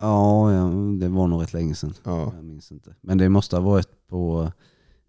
[0.00, 0.64] Ja, ja,
[1.00, 1.94] det var nog rätt länge sedan.
[2.04, 2.32] Ja.
[2.36, 2.94] Jag minns inte.
[3.00, 4.52] Men det måste ha varit på,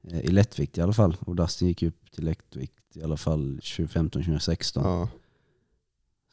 [0.04, 1.18] eh, i lättvikt i alla fall.
[1.20, 4.82] Och Dustin gick upp till lättvikt i alla fall 2015-2016.
[4.84, 5.10] Ja.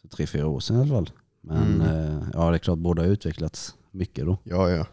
[0.02, 1.10] Så tre, fyra år sedan i alla fall.
[1.40, 1.80] Men Mm.
[1.80, 4.38] eh, ja, det är klart båda har utvecklats mycket då.
[4.44, 4.86] ja, ja.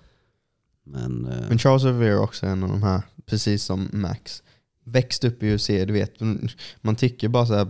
[0.83, 4.43] Men, eh, Men Charles Oliveira är också en av de här, precis som Max.
[4.83, 6.13] Växt upp i UFC, du vet.
[6.81, 7.67] Man tycker bara så här,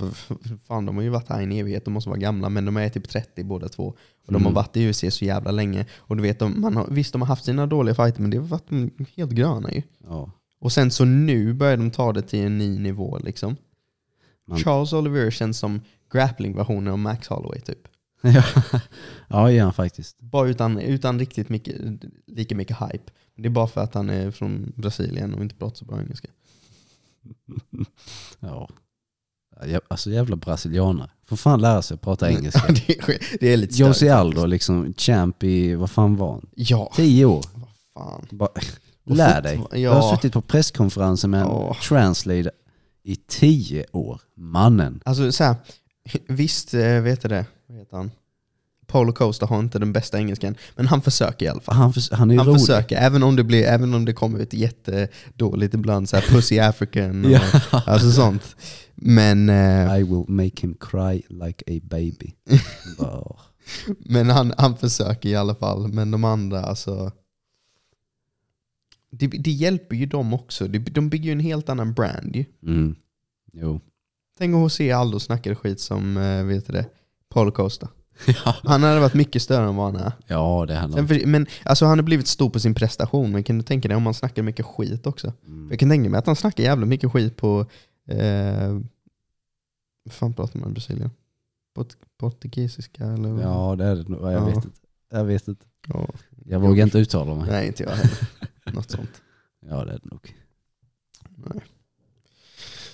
[0.67, 2.77] fan de har ju varit här i en evighet, de måste vara gamla, men de
[2.77, 3.85] är typ 30 båda två.
[4.25, 4.53] Och de har Mm.
[4.53, 5.85] varit i UFC så jävla länge.
[5.97, 8.37] Och du vet, de, man har, visst de har haft sina dåliga fighter, men det
[8.37, 9.81] har varit de helt gröna ju.
[10.03, 13.55] ja, Och sen så nu börjar de ta det till en ny nivå liksom.
[14.47, 15.81] Man- Charles Oliveira känns som
[16.13, 17.79] grappling-versionen av Max Holloway typ.
[18.21, 18.43] ja,
[19.29, 20.19] ja, ja faktiskt.
[20.19, 21.75] Bara utan, utan riktigt mycket,
[22.27, 23.11] lika mycket hype.
[23.35, 26.27] Det är bara för att han är från Brasilien och inte pratar så bra engelska.
[28.39, 28.69] Ja.
[29.87, 31.09] Alltså jävla brasilianare.
[31.25, 32.67] Får fan lära sig att prata engelska.
[32.87, 36.49] det, är, det är lite Josie Aldo liksom, champ i, vad fan var han?
[36.55, 37.45] Ja, Tio år.
[37.53, 38.27] vad fan.
[38.31, 38.49] Bara,
[39.05, 39.59] lär dig.
[39.71, 39.77] ja.
[39.77, 41.75] Jag har suttit på presskonferenser med en Ja.
[41.87, 42.51] translator
[43.03, 44.21] i tio år.
[44.37, 45.01] Mannen.
[45.05, 45.55] Alltså så här,
[46.27, 48.11] visst eh, vet du det, vad heter han?
[48.93, 51.75] Polo Costa har inte den bästa engelskan, men han försöker i alla fall.
[51.75, 52.59] Han, förs- han är Han rolig.
[52.61, 56.59] försöker, även om det, blir, även om det kommer ut jättedåligt ibland, så här pussy
[56.59, 57.31] African och
[57.71, 57.83] Ja.
[57.85, 58.55] alltså sånt.
[58.95, 62.33] Men, eh, I will make him cry like a baby.
[62.99, 63.35] Bara,
[63.99, 65.87] men han, han försöker i alla fall.
[65.87, 67.11] Men de andra, alltså...
[69.11, 70.67] Det, det hjälper ju dem också.
[70.67, 72.45] De, bygger ju en helt annan brand ju.
[72.65, 72.95] mm.
[73.53, 73.81] Jo.
[74.37, 76.85] Tänk att se Aldo snacka skit som, eh, vet du det,
[77.29, 77.87] Polo Costa.
[78.45, 78.55] Ja.
[78.63, 80.11] Han hade varit mycket större än vad han är.
[80.27, 81.07] ja, det hade Sen han.
[81.07, 83.97] för, men alltså han har blivit stor på sin prestation, men kan du tänka dig
[83.97, 85.33] om han snackar mycket skit också?
[85.47, 85.67] Mm.
[85.69, 87.65] Jag kan tänka mig att han snackar jävla mycket skit på...
[88.07, 88.79] Eh,
[90.05, 91.11] vad fan pratar man i Brasilien?
[91.75, 93.41] Port, portugisiska eller?
[93.41, 94.21] Ja, det är det nog.
[94.21, 94.45] Jag Ja.
[94.45, 94.69] vet inte.
[95.11, 95.65] Jag vet inte.
[95.87, 96.07] Ja.
[96.45, 97.45] Jag vågar inte uttala mig.
[97.49, 98.17] Nej, inte jag heller.
[98.73, 99.21] Något sånt.
[99.69, 100.35] Ja, det är det nog.
[101.35, 101.63] Nej.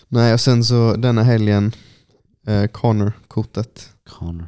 [0.08, 1.72] Nej, och sen så denna helgen,
[2.48, 3.90] eh, Connor-kortet.
[4.10, 4.48] Connor.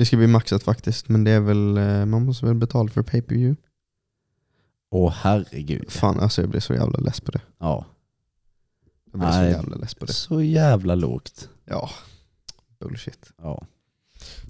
[0.00, 3.02] Det ska bli maxat faktiskt, men det är väl, eh, man måste väl betala för
[3.02, 3.56] pay per view
[4.90, 5.90] Åh herregud.
[5.90, 7.40] Fan alltså jag blir så jävla less på det.
[7.58, 7.86] Ja.
[9.12, 9.52] Jag blir Nej.
[9.52, 10.12] så jävla less på det.
[10.12, 11.48] Så jävla lågt.
[11.64, 11.90] Ja,
[12.80, 13.32] bullshit.
[13.42, 13.66] Ja.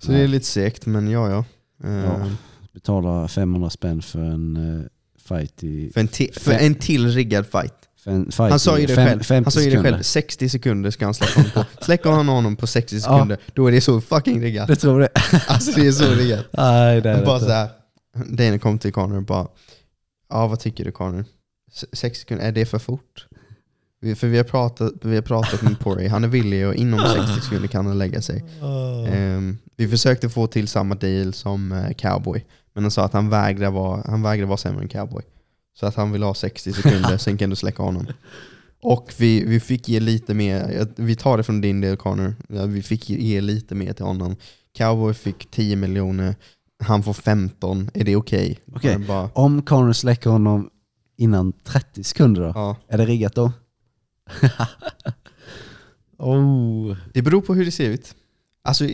[0.02, 1.44] Så det är lite segt, men ja ja.
[1.88, 2.30] Eh, Ja.
[2.72, 4.86] Betala 500 spänn för en eh,
[5.18, 5.90] fight i...
[5.92, 7.88] För, en ti- för en till riggad fight.
[8.04, 9.22] Fight Han sa ju det fem- själv.
[9.22, 10.02] 50 Han sa ju det själv.
[10.02, 11.64] 60 sekunder ska han släppa honom på.
[11.84, 14.68] Släcker han honom på 60 sekunder, då är det så fucking riggat.
[14.68, 15.08] Du tror det?
[15.48, 16.46] Alltså det är så riggat.
[16.52, 17.46] Nej, det är det Bara inte.
[17.48, 17.68] såhär,
[18.28, 19.48] Dana kom till Connor och bara
[20.28, 21.24] Ja vad tycker du Connor?
[21.72, 23.26] S- Sex sekunder, är det för fort?
[24.16, 27.40] För vi har pratat, vi har pratat med Poirier, han är villig och inom 60
[27.40, 28.44] sekunder kan han lägga sig.
[29.08, 32.44] Ehm, vi försökte få till samma deal som eh, Cowboy,
[32.74, 35.22] men han sa att han vägrar vara, han vägrar vara sämre än Cowboy.
[35.80, 38.06] Så att han vill ha 60 sekunder, sen kan du släcka honom.
[38.82, 42.34] Och vi, vi fick ge lite mer, vi tar det från din del Connor,
[42.66, 44.36] vi fick ge lite mer till honom.
[44.74, 46.34] Cowboy fick 10 miljoner,
[46.82, 48.58] han får 15, är det okej?
[48.74, 48.92] Okej.
[48.92, 50.70] Han Bara, Om Connor släcker honom
[51.16, 52.52] innan 30 sekunder då?
[52.54, 52.76] ja.
[52.88, 53.52] Är det riggat då?
[56.18, 56.96] oh.
[57.12, 58.14] Det beror på hur det ser ut.
[58.64, 58.84] Alltså,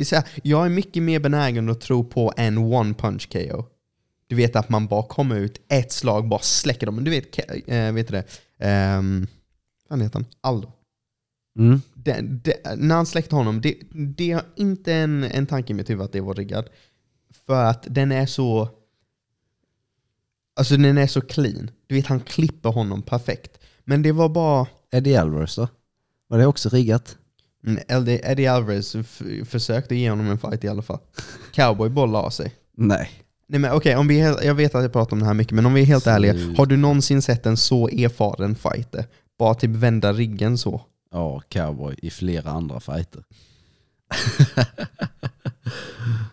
[0.42, 3.64] jag är mycket mer benägen att tro på en one punch KO.
[4.26, 6.94] Du vet att man bara kommer ut, ett slag, bara släcker dem.
[6.94, 8.24] Men du vet, äh, vet du det?
[8.98, 9.26] Um,
[9.88, 10.26] vad heter han?
[10.40, 10.72] Aldo.
[11.58, 11.80] Mm.
[11.94, 15.90] Det, det, när han släckte honom, det, det har inte en, en tanke i mitt
[15.90, 16.68] huvud att det var riggad.
[17.46, 18.68] För att den är så...
[20.56, 21.70] Alltså den är så clean.
[21.86, 23.58] Du vet, han klipper honom perfekt.
[23.84, 24.66] Men det var bara...
[24.90, 25.68] Eddie Alvarez då?
[26.28, 27.16] Var det också riggat?
[27.66, 28.96] Mm, Eddie, Eddie Alvarez
[29.44, 31.00] försökte ge honom en fight i alla fall.
[31.52, 32.54] Cowboy bara la sig.
[32.76, 33.10] Nej.
[33.48, 35.66] Nej men okej, om vi jag vet att jag pratar om det här mycket, men
[35.66, 36.34] om vi är helt Så- ärliga.
[36.56, 39.04] Har du någonsin sett en så erfaren fighter?
[39.38, 40.80] Bara typ vända ryggen så?
[41.12, 43.24] Ja, cowboy i flera andra fighter.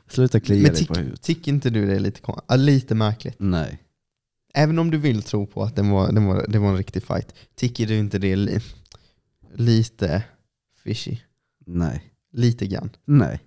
[0.07, 1.22] Sluta klia Men dig på huvudet.
[1.22, 2.22] tycker inte du det är lite,
[2.57, 3.36] lite märkligt?
[3.39, 3.80] Nej.
[4.53, 7.03] Även om du vill tro på att det var, det var, det var en riktig
[7.03, 8.59] fight, tycker du inte det är li,
[9.55, 10.24] lite
[10.84, 11.18] fishy?
[11.66, 12.03] Nej.
[12.34, 12.89] Lite grann.
[13.05, 13.39] Nej.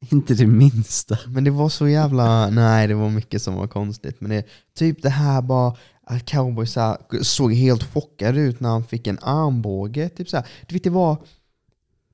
[0.10, 1.18] Inte det minsta.
[1.26, 4.20] Men det var så jävla, nej det var mycket som var konstigt.
[4.20, 4.44] Men det,
[4.74, 9.06] typ det här bara, att cowboy så här, såg helt chockad ut när han fick
[9.06, 10.08] en armbåge.
[10.08, 10.46] Typ så här.
[10.66, 11.16] Du vet det var,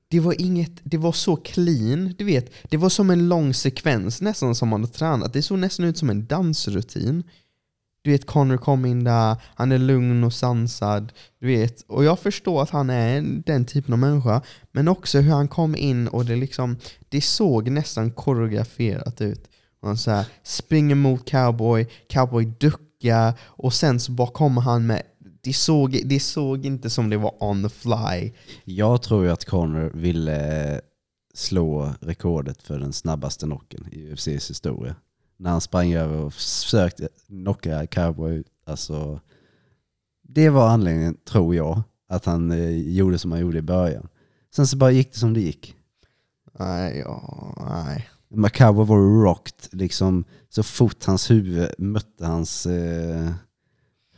[0.07, 2.15] det var inget, det var så clean.
[2.17, 5.33] Du vet, det var som en lång sekvens nästan som man hade tränat.
[5.33, 7.23] Det såg nästan ut som en dansrutin.
[8.03, 11.11] Du vet Connor kom in där, han är lugn och sansad.
[11.39, 14.41] Du vet, och jag förstår att han är den typen av människa.
[14.71, 16.77] Men också hur han kom in och det liksom,
[17.09, 19.49] det såg nästan koreograferat ut.
[19.81, 25.03] Han så här, springer mot cowboy, cowboy duckar och sen så bara kommer han med
[25.43, 28.33] det såg, det såg inte som det var on the fly.
[28.63, 30.81] Jag tror ju att Connor ville
[31.33, 34.95] slå rekordet för den snabbaste knocken i UFCs historia.
[35.43, 38.43] När han sprang över och försökte knocka cowboy.
[38.65, 39.19] Alltså,
[40.21, 44.07] det var anledningen, tror jag, att han eh, gjorde som han gjorde i början.
[44.55, 45.75] Sen så bara gick det som det gick.
[46.59, 47.55] Nej, ja,
[48.29, 48.49] nej.
[48.49, 53.31] Cowboy var rocked liksom så fort hans huvud mötte hans eh,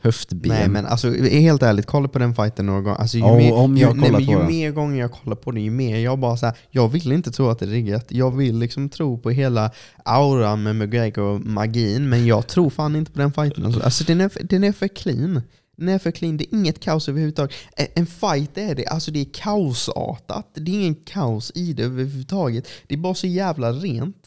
[0.06, 0.50] höftben.
[0.52, 2.98] Nej men alltså helt ärligt, kolla på den fighten några gånger.
[2.98, 4.48] Alltså, ju Ja, mer, om jag ju, nej, men ju den.
[4.48, 7.32] mer gånger jag kollar på det, ju mer jag bara så här, jag vill inte
[7.32, 8.06] tro att det är riggat.
[8.10, 9.72] Jag vill liksom tro på hela
[10.06, 13.66] auran med McGregor och magin, men jag tror fan inte på den fighten.
[13.66, 15.42] Alltså, alltså den, är, den är för clean.
[15.78, 17.56] Den är för clean, det är inget kaos överhuvudtaget.
[17.78, 20.48] En- En fight är det, alltså det är kaosartat.
[20.54, 22.68] Det är ingen kaos i det överhuvudtaget.
[22.88, 24.18] Det är bara så jävla rent.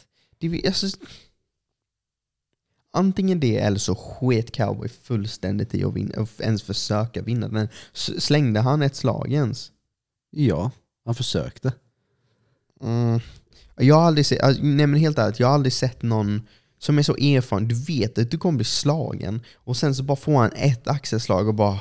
[0.40, 0.86] Det är, alltså,
[2.92, 7.68] Antingen det eller så sket cowboy fullständigt i att vinna, att ens försöka vinna den.
[7.92, 9.70] Slängde han ett slag ens?
[10.30, 10.70] Ja,
[11.04, 11.72] han försökte.
[12.82, 13.20] Mm.
[13.76, 16.46] Jag har aldrig sett, nej men helt ärligt, jag har aldrig sett någon
[16.78, 20.16] som är så erfaren, du vet att du kommer bli slagen och sen så bara
[20.16, 21.80] får han ett axelslag och bara...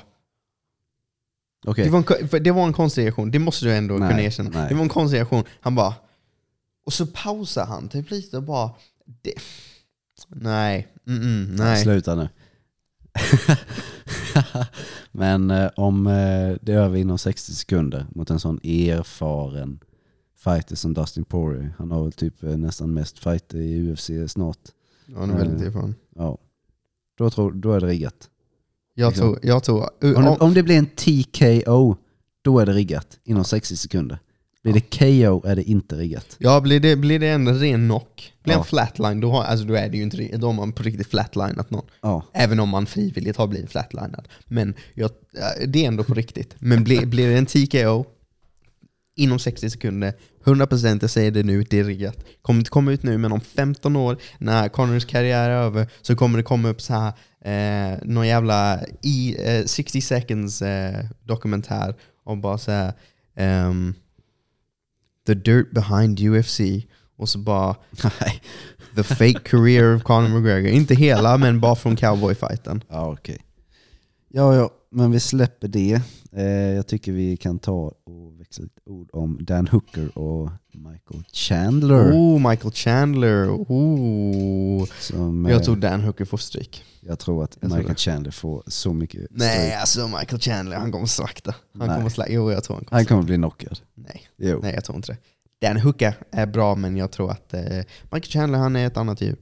[1.65, 1.99] Okej, Det, var
[2.33, 4.49] en, det var en konstig reaktion, det måste du ändå Nej, kunna erkänna.
[4.49, 4.69] nej.
[4.69, 5.93] Det var en konstig reaktion, han bara...
[6.85, 8.71] Och så pausar han typ lite och bara...
[9.21, 9.33] Det,
[10.27, 11.83] nej, mm, mm, nej.
[11.83, 12.29] sluta nu.
[15.11, 19.79] Men eh, om eh, det är över inom 60 sekunder mot en sån erfaren
[20.37, 21.73] fighter som Dustin Poirier.
[21.77, 24.59] Han har väl typ eh, nästan mest fighter i UFC snart.
[25.05, 25.67] Ja, han är väldigt Eh.
[25.67, 25.95] erfaren.
[26.15, 26.37] Ja.
[27.17, 28.29] Då, tror, då är det riggat.
[28.93, 29.27] Jag liksom.
[29.27, 31.95] tror, jag tror, Om det, om det blir en TKO,
[32.41, 34.19] då är det riggat inom 60 sekunder.
[34.63, 36.35] Blir det KO är det inte riggat.
[36.39, 38.59] Ja, blir det, blir det en ren knock, blir det Ja.
[38.59, 40.83] en flatline, då, har, alltså, då är det ju inte ri- då har man på
[40.83, 41.85] riktigt flatlinat någon.
[42.01, 44.27] Ja, Även om man frivilligt har blivit flatlinad.
[44.45, 45.05] Men jag,
[45.61, 46.55] äh, det är ändå på riktigt.
[46.59, 48.05] Men blir, blir det en TKO
[49.15, 52.17] inom 60 sekunder, 100% jag säger det nu, det är riggat.
[52.41, 56.15] Kommer inte komma ut nu, men om 15 år, när Connors karriär är över, så
[56.15, 57.13] kommer det komma upp så här
[57.93, 62.93] eh, någon jävla i, eh, 60 seconds eh, dokumentär om bara så här,
[63.35, 63.93] ehm,
[65.27, 66.59] The dirt behind UFC
[67.17, 67.75] och så bara.
[68.95, 70.71] The fake career of Conor McGregor.
[70.71, 72.83] Inte hela, men bara från cowboyfighten.
[72.87, 73.37] Ja, okej.
[74.27, 76.01] Ja, ja, men vi släpper det.
[76.31, 80.49] Eh, jag tycker vi kan ta och växla lite ord om Dan Hooker och
[80.97, 82.11] Michael Chandler.
[82.11, 83.49] Oh, Michael Chandler.
[83.49, 84.85] Oh.
[84.99, 86.83] Som, eh, Jag tror Dan Hooker får stryk.
[87.01, 87.99] jag tror att jag tror Michael det.
[88.01, 89.73] Chandler får så mycket Nej, stryk.
[89.79, 91.55] alltså Michael Chandler, han kommer slakta.
[91.79, 91.97] Han Nej.
[91.97, 92.33] kommer slakta.
[92.33, 93.13] Jo, jag tror han kommer Han slakta.
[93.13, 93.79] kommer bli knockad.
[93.95, 94.59] Nej, Jo.
[94.61, 95.67] nej, jag tror inte det.
[95.67, 97.61] Dan Hooker är bra, men jag tror att eh,
[98.03, 99.35] Michael Chandler, han är ett annat djur.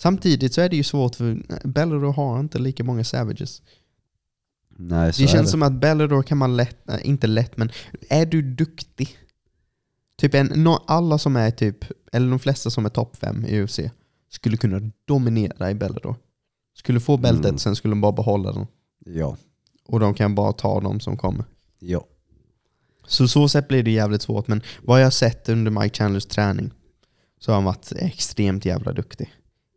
[0.00, 3.62] Samtidigt så är det ju svårt för Bellator har inte lika många savages.
[4.80, 5.50] Nej, Det känns det.
[5.50, 7.70] som att Bellator kan man lätt, äh, inte lätt, men
[8.08, 9.18] är du duktig,
[10.18, 13.80] typ en, alla som är typ, eller de flesta som är topp fem i UFC,
[14.30, 16.16] skulle kunna dominera i Bellator.
[16.74, 17.58] Skulle få bältet, Mm.
[17.58, 18.66] sen skulle de bara behålla den.
[19.06, 19.36] Ja.
[19.86, 21.44] Och de kan bara ta de som kommer.
[21.78, 22.04] Ja.
[23.06, 26.26] Så så sätt blir det jävligt svårt, men vad jag har sett under Mike Chandlers
[26.26, 26.70] träning
[27.40, 29.34] så har han varit extremt jävla duktig.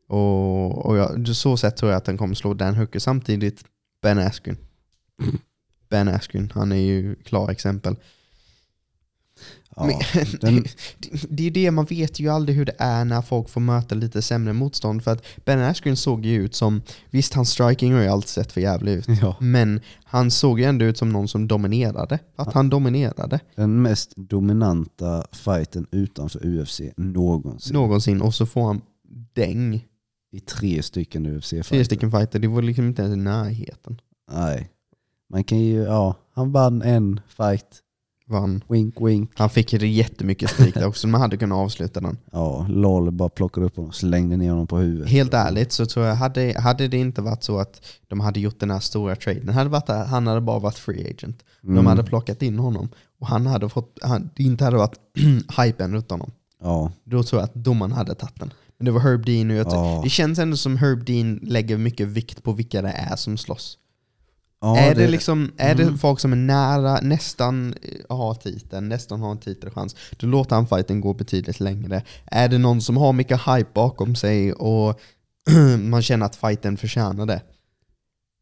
[0.08, 3.00] Och, och jag, så sätt tror jag att han kommer slå Dan Hooker.
[3.00, 3.64] Samtidigt
[4.02, 4.58] Ben Askren.
[5.90, 7.96] Ben Askren, han är ju klar exempel.
[9.76, 9.86] Ja.
[9.86, 10.64] Men, den-
[11.00, 13.96] det, det är det, man vet ju aldrig hur det är när folk får möta
[13.96, 15.04] lite sämre motstånd.
[15.04, 18.52] För att Ben Askren såg ju ut som, visst hans striking har ju alltid sett
[18.52, 19.18] för jävligt ut.
[19.22, 19.36] ja.
[19.40, 22.20] Men han såg ju ändå ut som någon som dominerade.
[22.36, 27.74] Att han dominerade Den mest dominanta fighten utanför UFC någonsin.
[27.74, 28.82] någonsin och så får han
[29.34, 29.86] däng.
[30.34, 31.84] I tre stycken UFC Fyra fighter.
[31.84, 34.02] stycken fighter, det var liksom inte ens i närheten.
[34.32, 34.70] Nej.
[35.30, 37.66] Man kan ju, ja, han vann en fight.
[38.32, 38.64] Vann.
[38.68, 39.32] Wink wink.
[39.36, 42.18] Han fick jättemycket stryk där också, man hade kunnat avsluta den.
[42.32, 45.10] Ja, LOL bara plockade upp honom och slängde ner honom på huvudet.
[45.10, 48.60] Helt ärligt så tror jag, hade, hade det inte varit så att de hade gjort
[48.60, 51.44] den här stora traden, hade varit att han hade bara varit free agent.
[51.64, 51.76] Mm.
[51.76, 54.98] De hade plockat in honom och han hade fått, han, det inte hade varit
[55.66, 56.32] hypen runt honom.
[56.62, 56.92] Ja.
[57.04, 58.54] Då tror jag att domaren hade tagit den.
[58.78, 60.02] Men det var Herb Dean och jag tror- Ja.
[60.04, 63.78] det känns ändå som Herb Dean lägger mycket vikt på vilka det är som slåss.
[64.62, 65.98] Ja är det, liksom, är det Mm.
[65.98, 70.68] folk som är nära, nästan eh, har titeln, nästan har en titelchans, då låter han
[70.68, 72.04] fighten gå betydligt längre.
[72.26, 75.00] Är det någon som har mycket hype bakom sig och
[75.80, 77.42] man känner att fighten förtjänar det,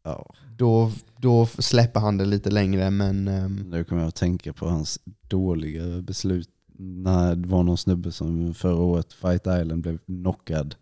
[0.04, 0.26] Ja.
[0.56, 2.90] då, då släpper han det lite längre.
[2.90, 4.98] Men ehm, Nu kommer jag att tänka på hans
[5.28, 6.48] dåliga beslut
[6.78, 10.74] när det var någon snubbe som förra året, Fight Island, blev knockad.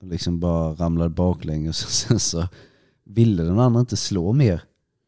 [0.00, 2.48] Och liksom bara ramlade baklänges och sen så
[3.14, 4.62] ville den andra inte slå mer.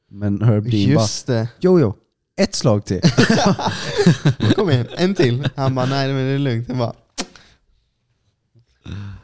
[0.09, 1.95] Men Herb Dean bara, just det, jo jo,
[2.37, 3.01] ett slag till.
[4.57, 5.49] kom igen, en till.
[5.57, 6.69] Han bara nej men det är lugnt.
[6.69, 6.95] Han bara,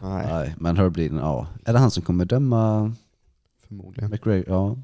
[0.00, 1.46] nej, Nej, men Herb Dean, ja.
[1.64, 2.94] Är det han som kommer döma
[3.66, 4.10] förmodligen.
[4.10, 4.48] McGregor?
[4.48, 4.76] Ja.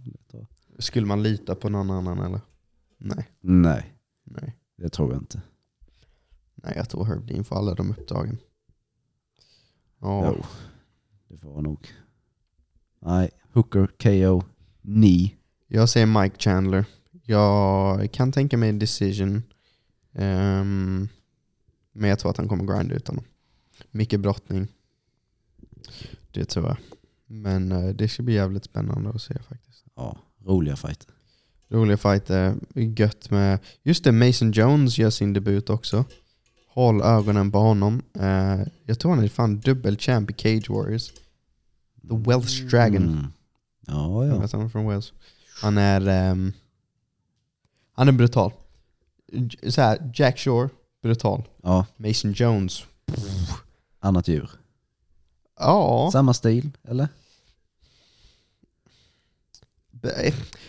[0.79, 2.41] Skulle man lita på någon annan eller?
[2.99, 4.57] Nej, Nej, nej.
[4.77, 5.43] det tror jag inte.
[6.55, 8.39] Nej, jag tror Herb Dean får alla de uppdragen.
[10.01, 10.45] Ja, Jo,
[11.29, 11.89] det får jag nog.
[13.01, 14.43] Nej, Hooker, KO,
[14.83, 15.35] ni.
[15.69, 16.85] jag säger Mike Chandler.
[17.23, 19.43] Jag kan tänka mig en decision.
[20.13, 21.09] Ehm,
[21.93, 23.25] men jag tror att han kommer grinda ut honom.
[23.91, 24.69] Mycket brottning.
[26.31, 26.77] Det tror jag.
[27.27, 29.85] Men eh, det ska bli jävligt spännande att se faktiskt.
[29.97, 31.09] Ja, roliga fighter.
[31.69, 32.57] Roliga fighter.
[32.75, 33.59] Gött med...
[33.83, 36.05] Just det, Mason Jones gör sin debut också.
[36.69, 38.03] Håll ögonen på honom.
[38.19, 41.13] Eh, jag tror han är fan dubbelchamp i Cage Warriors.
[42.09, 43.03] The Welsh Dragon.
[43.03, 43.27] Mm.
[43.87, 44.47] Ja, ja.
[44.53, 45.13] han är från Wales.
[45.63, 46.53] Han är, ehm,
[47.93, 48.53] han är brutal.
[49.33, 50.69] J- Så här, Jack Shore,
[51.03, 51.49] brutal.
[51.63, 51.87] ja.
[51.97, 52.83] Mason Jones,
[54.01, 54.51] Annat djur.
[55.59, 56.09] ja.
[56.13, 57.09] Samma stil, eller?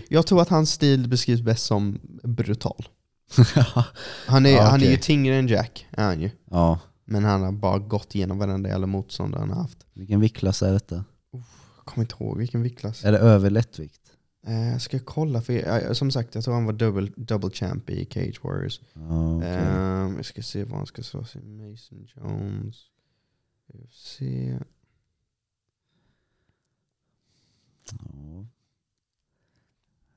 [0.09, 2.87] Jag tror att hans stil beskrivs bäst som brutal.
[4.27, 6.29] Han är, Ja, han är ju tyngre än Jack, är han ju.
[6.51, 6.79] ja.
[7.07, 9.85] Men han har bara gått igenom varenda jävla motståndare han har haft.
[9.93, 11.03] Vilken viktklass är detta?
[11.85, 13.05] Jag kommer inte ihåg vilken viktklass.
[13.05, 14.01] Är det över lättvikt?
[14.47, 17.89] Eh, jag ska kolla, för jag, som sagt jag tror han var double, double champ
[17.89, 18.81] i Cage Warriors.
[18.93, 19.49] Ja, okej.
[19.49, 21.39] Ehm, jag ska se vad han ska slåss i.
[21.41, 22.75] Mason Jones.
[23.73, 24.21] UFC.
[27.91, 28.45] Ja.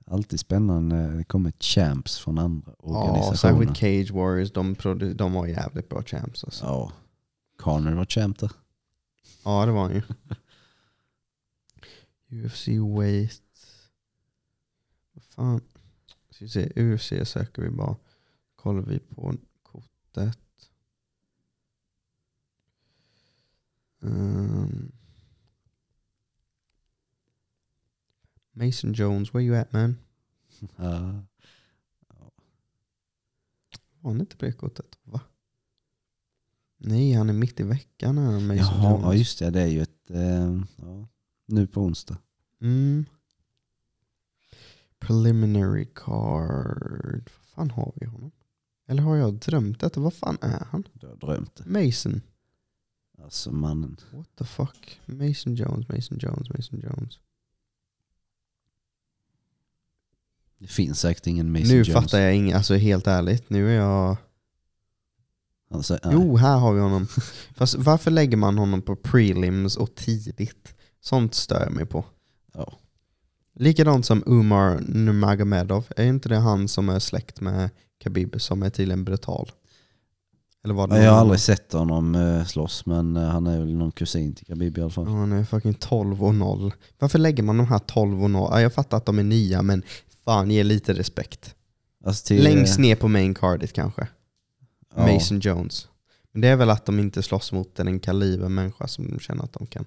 [0.07, 3.37] Alltid spännande när det kommer champs från andra Ja, organisationer.
[3.37, 4.53] särskilt Cage Warriors.
[4.53, 4.75] De,
[5.17, 6.45] de var jävligt bra champs.
[6.45, 6.65] Alltså.
[6.65, 6.93] Ja.
[7.57, 8.51] Connor var champ där.
[9.45, 10.03] Ja, det var han ju.
[12.31, 12.69] UFC
[12.99, 13.43] weight.
[15.13, 15.61] Vad fan.
[16.31, 17.97] Ska vi se, UFC söker vi bara.
[18.57, 20.39] Kollar vi på kortet.
[24.01, 24.93] Um,
[28.53, 29.99] Mason Jones, where you at man?
[34.01, 34.99] Var han inte på det kortet?
[35.03, 35.21] Va?
[36.77, 39.03] Nej, han är mitt i veckan här, Mason Jaha, Jones.
[39.05, 39.51] ja just det.
[39.51, 40.11] Det är ju ett...
[40.11, 41.09] Eh, ja,
[41.49, 42.19] nu på onsdag.
[42.61, 43.05] Mm.
[44.99, 47.31] Preliminary card.
[47.39, 48.31] Vad fan har vi honom?
[48.87, 50.01] Eller har jag drömt detta?
[50.01, 50.85] Vad fan är han?
[50.93, 51.67] Du har drömt det.
[51.67, 52.21] Mason.
[53.23, 53.97] Alltså mannen.
[54.13, 55.01] What the fuck?
[55.07, 57.19] Mason Jones, Mason Jones, Mason Jones.
[60.59, 61.93] Det finns säkert ingen Mason nu Jones.
[61.93, 63.51] fattar jag inget, alltså helt ärligt.
[63.51, 64.17] Nu är jag...
[65.71, 65.99] Alltså.
[66.05, 67.07] Jo, här har vi honom.
[67.55, 70.75] Fast varför lägger man honom på prelims och tidigt?
[71.01, 72.05] Sånt stör jag mig på.
[72.55, 72.73] Ja.
[73.55, 75.87] Likadant som Umar Nurmagomedov.
[75.97, 77.71] Är inte det han som är släkt med
[78.05, 79.51] Khabib som är tydligen brutal?
[80.65, 81.21] Eller vad det Jag har var?
[81.21, 84.81] aldrig sett honom eh, slåss men eh, han är väl någon kusin till Khabib i
[84.81, 85.05] alla fall.
[85.07, 86.73] Ja, han är fucking 12 och 0.
[86.99, 88.49] Varför lägger man de här 12 och 0?
[88.53, 89.83] Ja, jag fattar att de är nya, men
[90.25, 91.55] fan ge lite respekt.
[92.05, 94.09] Alltså till, Längst eh, ner på main cardet kanske.
[94.97, 95.13] ja.
[95.15, 95.89] Mason Jones.
[96.33, 99.45] Men det är väl att de inte slåss mot en kaliber människa som de känner
[99.45, 99.85] att de kan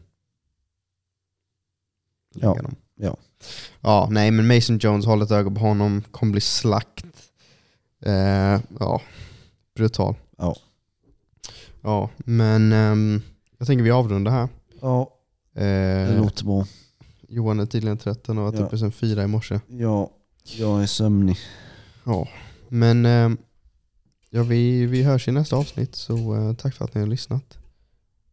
[2.34, 2.58] Ja,
[2.96, 3.18] ja.
[3.82, 7.06] Ja, nej men Mason Jones, håll ett öga på honom, kommer bli slakt.
[8.06, 9.02] Eh, ja,
[9.76, 10.16] brutal.
[10.38, 10.56] Ja.
[11.82, 13.22] Ja, men ehm,
[13.58, 14.50] jag tänker vi avrundar här.
[14.82, 15.18] Ja,
[15.54, 15.62] det
[16.12, 16.66] Eh, låter bra.
[17.28, 18.66] Johan är tydligen trött, han har varit Ja.
[18.66, 19.60] uppe sedan fyra i morse.
[19.68, 20.10] Ja,
[20.58, 21.38] jag är sömnig.
[22.04, 22.28] Ja,
[22.70, 23.38] men ehm,
[24.30, 27.58] ja, vi, vi hörs i nästa avsnitt, så eh, tack för att ni har lyssnat.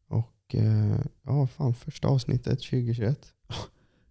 [0.08, 3.18] Och eh, ja, fan första avsnittet 2021.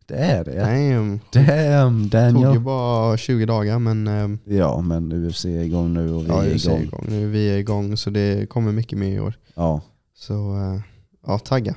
[0.08, 0.56] Det är det.
[0.60, 2.60] Damn, Damn det tog ju Daniel.
[2.62, 6.58] bara 20 dagar men ehm, Ja, men UFC är igång nu och vi ja, är
[6.58, 6.84] säger igång.
[6.84, 7.06] igång.
[7.10, 9.34] Nu är vi igång så det kommer mycket mer i år.
[9.56, 9.82] Ja,
[10.16, 10.80] Så eh,
[11.28, 11.76] ja, tagga.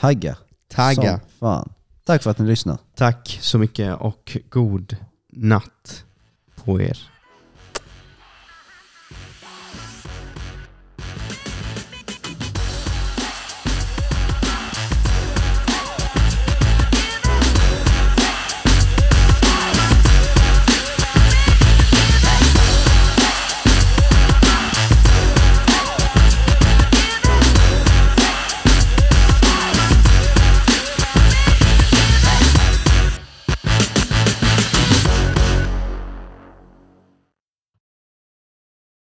[0.00, 0.36] tagga.
[0.68, 1.10] Tagga.
[1.20, 1.72] Som fan.
[2.04, 2.78] Tack för att ni lyssnar.
[2.96, 4.96] Tack så mycket och god
[5.32, 6.04] natt
[6.64, 7.09] på er.